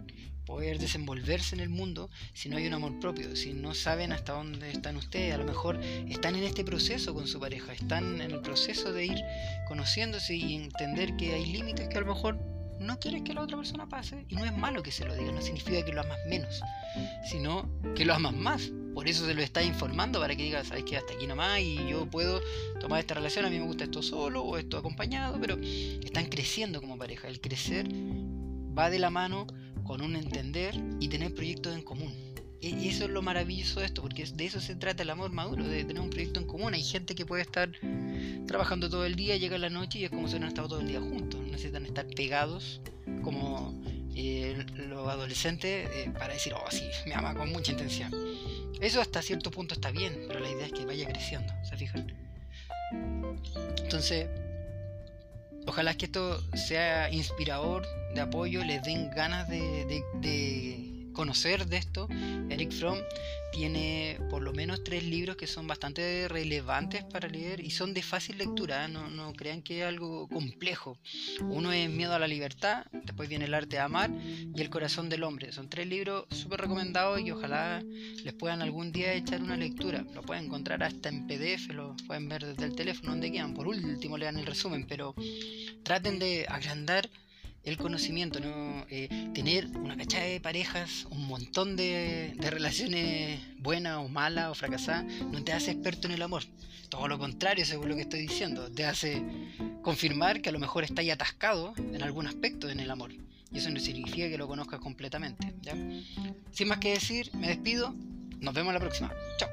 poder 0.46 0.80
desenvolverse 0.80 1.56
en 1.56 1.62
el 1.62 1.70
mundo 1.70 2.10
si 2.34 2.50
no 2.50 2.58
hay 2.58 2.68
un 2.68 2.74
amor 2.74 3.00
propio, 3.00 3.36
si 3.36 3.54
no 3.54 3.74
saben 3.74 4.12
hasta 4.12 4.34
dónde 4.34 4.70
están 4.72 4.98
ustedes, 4.98 5.34
a 5.34 5.38
lo 5.38 5.46
mejor 5.46 5.80
están 6.08 6.36
en 6.36 6.44
este 6.44 6.64
proceso 6.64 7.14
con 7.14 7.28
su 7.28 7.40
pareja, 7.40 7.74
están 7.74 8.22
en 8.22 8.32
el 8.32 8.42
proceso 8.42 8.94
de 8.94 9.06
ir 9.06 9.22
conociéndose 9.68 10.36
y 10.36 10.56
entender 10.56 11.16
que 11.16 11.34
hay 11.34 11.46
límites 11.46 11.88
que 11.88 11.98
a 11.98 12.02
lo 12.02 12.14
mejor 12.14 12.55
no 12.80 13.00
quieres 13.00 13.24
que 13.24 13.34
la 13.34 13.42
otra 13.42 13.58
persona 13.58 13.88
pase 13.88 14.26
y 14.30 14.36
no 14.36 14.46
es 14.46 14.56
malo 14.56 14.84
que 14.84 14.92
se 14.92 15.06
lo 15.06 15.16
diga, 15.16 15.32
no 15.32 15.42
significa 15.42 15.84
que 15.84 15.94
lo 15.94 16.02
amas 16.02 16.20
menos, 16.28 16.62
sino 17.30 17.70
que 17.96 18.06
lo 18.06 18.14
amas 18.14 18.34
más. 18.34 18.72
Por 18.94 19.10
eso 19.10 19.26
se 19.26 19.34
lo 19.34 19.42
está 19.42 19.62
informando 19.62 20.20
para 20.20 20.36
que 20.36 20.44
digas, 20.44 20.68
sabes 20.68 20.86
que 20.86 20.96
hasta 20.96 21.14
aquí 21.14 21.28
nomás 21.28 21.60
y 21.60 21.86
yo 21.90 22.10
puedo 22.10 22.42
tomar 22.80 23.00
esta 23.00 23.14
relación, 23.14 23.46
a 23.46 23.50
mí 23.50 23.60
me 23.60 23.66
gusta 23.66 23.84
esto 23.84 24.02
solo 24.02 24.42
o 24.42 24.58
esto 24.58 24.78
acompañado, 24.78 25.38
pero 25.40 25.58
están 25.62 26.28
creciendo 26.28 26.80
como 26.80 26.98
pareja. 26.98 27.28
El 27.28 27.42
crecer 27.42 27.88
va 28.78 28.90
de 28.90 29.00
la 29.00 29.10
mano 29.10 29.48
con 29.84 30.02
un 30.02 30.16
entender 30.16 30.76
y 31.00 31.10
tener 31.10 31.34
proyectos 31.34 31.76
en 31.76 31.82
común. 31.82 32.14
Y 32.62 32.88
eso 32.88 33.04
es 33.04 33.12
lo 33.12 33.22
maravilloso 33.22 33.80
de 33.80 33.86
esto, 33.86 34.02
porque 34.02 34.26
de 34.26 34.46
eso 34.46 34.60
se 34.60 34.76
trata 34.76 35.04
el 35.04 35.10
amor 35.12 35.32
maduro, 35.32 35.68
de 35.68 35.84
tener 35.84 36.02
un 36.02 36.10
proyecto 36.10 36.40
en 36.40 36.48
común. 36.48 36.74
Hay 36.74 36.82
gente 36.82 37.14
que 37.14 37.26
puede 37.26 37.44
estar 37.44 37.70
trabajando 38.48 38.90
todo 38.90 39.06
el 39.06 39.16
día, 39.16 39.38
llega 39.38 39.58
la 39.60 39.70
noche 39.70 40.00
y 40.00 40.06
es 40.06 40.10
como 40.10 40.28
si 40.28 40.40
no 40.40 40.46
han 40.46 40.50
estado 40.50 40.70
todo 40.70 40.80
el 40.80 40.88
día 40.88 41.00
juntos. 41.00 41.35
Necesitan 41.56 41.86
estar 41.86 42.06
pegados 42.08 42.82
como 43.24 43.74
eh, 44.14 44.66
los 44.76 45.08
adolescentes 45.08 45.90
eh, 45.90 46.12
para 46.12 46.34
decir, 46.34 46.54
oh, 46.54 46.70
sí, 46.70 46.84
me 47.06 47.16
ama 47.16 47.34
con 47.34 47.50
mucha 47.50 47.72
intención. 47.72 48.14
Eso 48.82 49.00
hasta 49.00 49.22
cierto 49.22 49.52
punto 49.52 49.74
está 49.74 49.90
bien, 49.90 50.26
pero 50.28 50.42
la 50.42 50.50
idea 50.50 50.66
es 50.66 50.74
que 50.74 50.86
vaya 50.86 51.08
creciendo, 51.08 51.54
¿se 51.64 51.78
fijan? 51.78 52.14
Entonces, 53.82 54.28
ojalá 55.66 55.94
que 55.96 56.08
esto 56.08 56.44
sea 56.58 57.10
inspirador, 57.10 57.88
de 58.14 58.20
apoyo, 58.20 58.62
les 58.66 58.84
den 58.84 59.10
ganas 59.12 59.48
de 59.48 60.04
conocer 61.16 61.66
de 61.66 61.78
esto. 61.78 62.08
Eric 62.50 62.72
Fromm 62.72 63.00
tiene 63.52 64.20
por 64.30 64.42
lo 64.42 64.52
menos 64.52 64.84
tres 64.84 65.04
libros 65.04 65.38
que 65.38 65.48
son 65.48 65.66
bastante 65.66 66.28
relevantes 66.28 67.06
para 67.06 67.30
leer 67.30 67.62
y 67.62 67.72
son 67.72 67.94
de 67.94 68.04
fácil 68.04 68.38
lectura, 68.38 68.86
¿eh? 68.86 68.90
no, 68.90 69.10
no, 69.10 69.32
crean 69.34 69.62
que 69.62 69.80
es 69.80 69.86
algo 69.86 70.28
complejo. 70.28 70.98
Uno 71.40 71.72
es 71.72 71.90
Miedo 71.90 72.14
a 72.14 72.20
la 72.20 72.28
Libertad, 72.28 72.86
después 72.92 73.30
viene 73.30 73.46
El 73.46 73.54
Arte 73.54 73.78
de 73.78 73.82
Amar 73.82 74.12
y 74.12 74.60
El 74.60 74.70
Corazón 74.70 75.08
del 75.08 75.24
Hombre. 75.24 75.54
Son 75.54 75.70
tres 75.70 75.88
libros 75.88 76.26
súper 76.32 76.62
recomendados 76.62 77.22
y 77.22 77.32
ojalá 77.32 77.82
les 77.82 78.34
puedan 78.34 78.62
algún 78.62 78.92
día 78.92 79.14
echar 79.14 79.42
una 79.42 79.56
lectura. 79.56 80.06
Lo 80.14 80.22
pueden 80.22 80.46
encontrar 80.46 80.84
hasta 80.84 81.08
en 81.08 81.26
PDF, 81.26 81.70
lo 81.70 81.96
pueden 82.08 82.28
ver 82.28 82.46
desde 82.46 82.66
el 82.66 82.76
teléfono 82.76 83.12
donde 83.12 83.32
quieran. 83.32 83.54
Por 83.54 83.68
último 83.68 84.18
lean 84.18 84.38
el 84.38 84.46
resumen, 84.46 84.86
pero 84.86 85.16
traten 85.84 86.20
de 86.20 86.46
agrandar 86.50 87.10
el 87.66 87.78
conocimiento, 87.78 88.40
¿no? 88.40 88.86
Eh, 88.90 89.10
tener 89.34 89.68
una 89.78 89.98
cachada 89.98 90.26
de 90.26 90.40
parejas, 90.40 91.08
un 91.10 91.28
montón 91.28 91.76
de, 91.76 92.36
relaciones 92.40 93.40
buenas 93.58 93.98
o 93.98 94.08
malas 94.08 94.52
o 94.52 94.56
fracasadas, 94.56 95.06
no 95.32 95.44
te 95.44 95.54
hace 95.54 95.72
experto 95.72 96.08
en 96.08 96.14
el 96.14 96.22
amor. 96.22 96.44
Todo 96.90 97.08
lo 97.08 97.18
contrario, 97.18 97.66
según 97.66 97.90
lo 97.90 97.96
que 97.96 98.02
estoy 98.02 98.22
diciendo, 98.22 98.72
te 98.72 98.86
hace 98.86 99.24
confirmar 99.82 100.42
que 100.42 100.50
a 100.50 100.52
lo 100.52 100.60
mejor 100.60 100.84
estás 100.84 101.08
atascado 101.10 101.74
en 101.78 102.02
algún 102.04 102.28
aspecto 102.28 102.70
en 102.70 102.80
el 102.80 102.92
amor. 102.92 103.12
Y 103.52 103.58
eso 103.58 103.70
no 103.70 103.80
significa 103.80 104.30
que 104.30 104.38
lo 104.38 104.48
conozcas 104.48 104.80
completamente. 104.80 105.54
Sin 106.52 106.68
más 106.68 106.80
que 106.80 106.92
decir, 106.92 107.32
me 107.34 107.48
despido. 107.48 107.96
Nos 108.40 108.54
vemos 108.54 108.74
la 108.74 108.80
próxima. 108.80 109.12
Chao. 109.38 109.50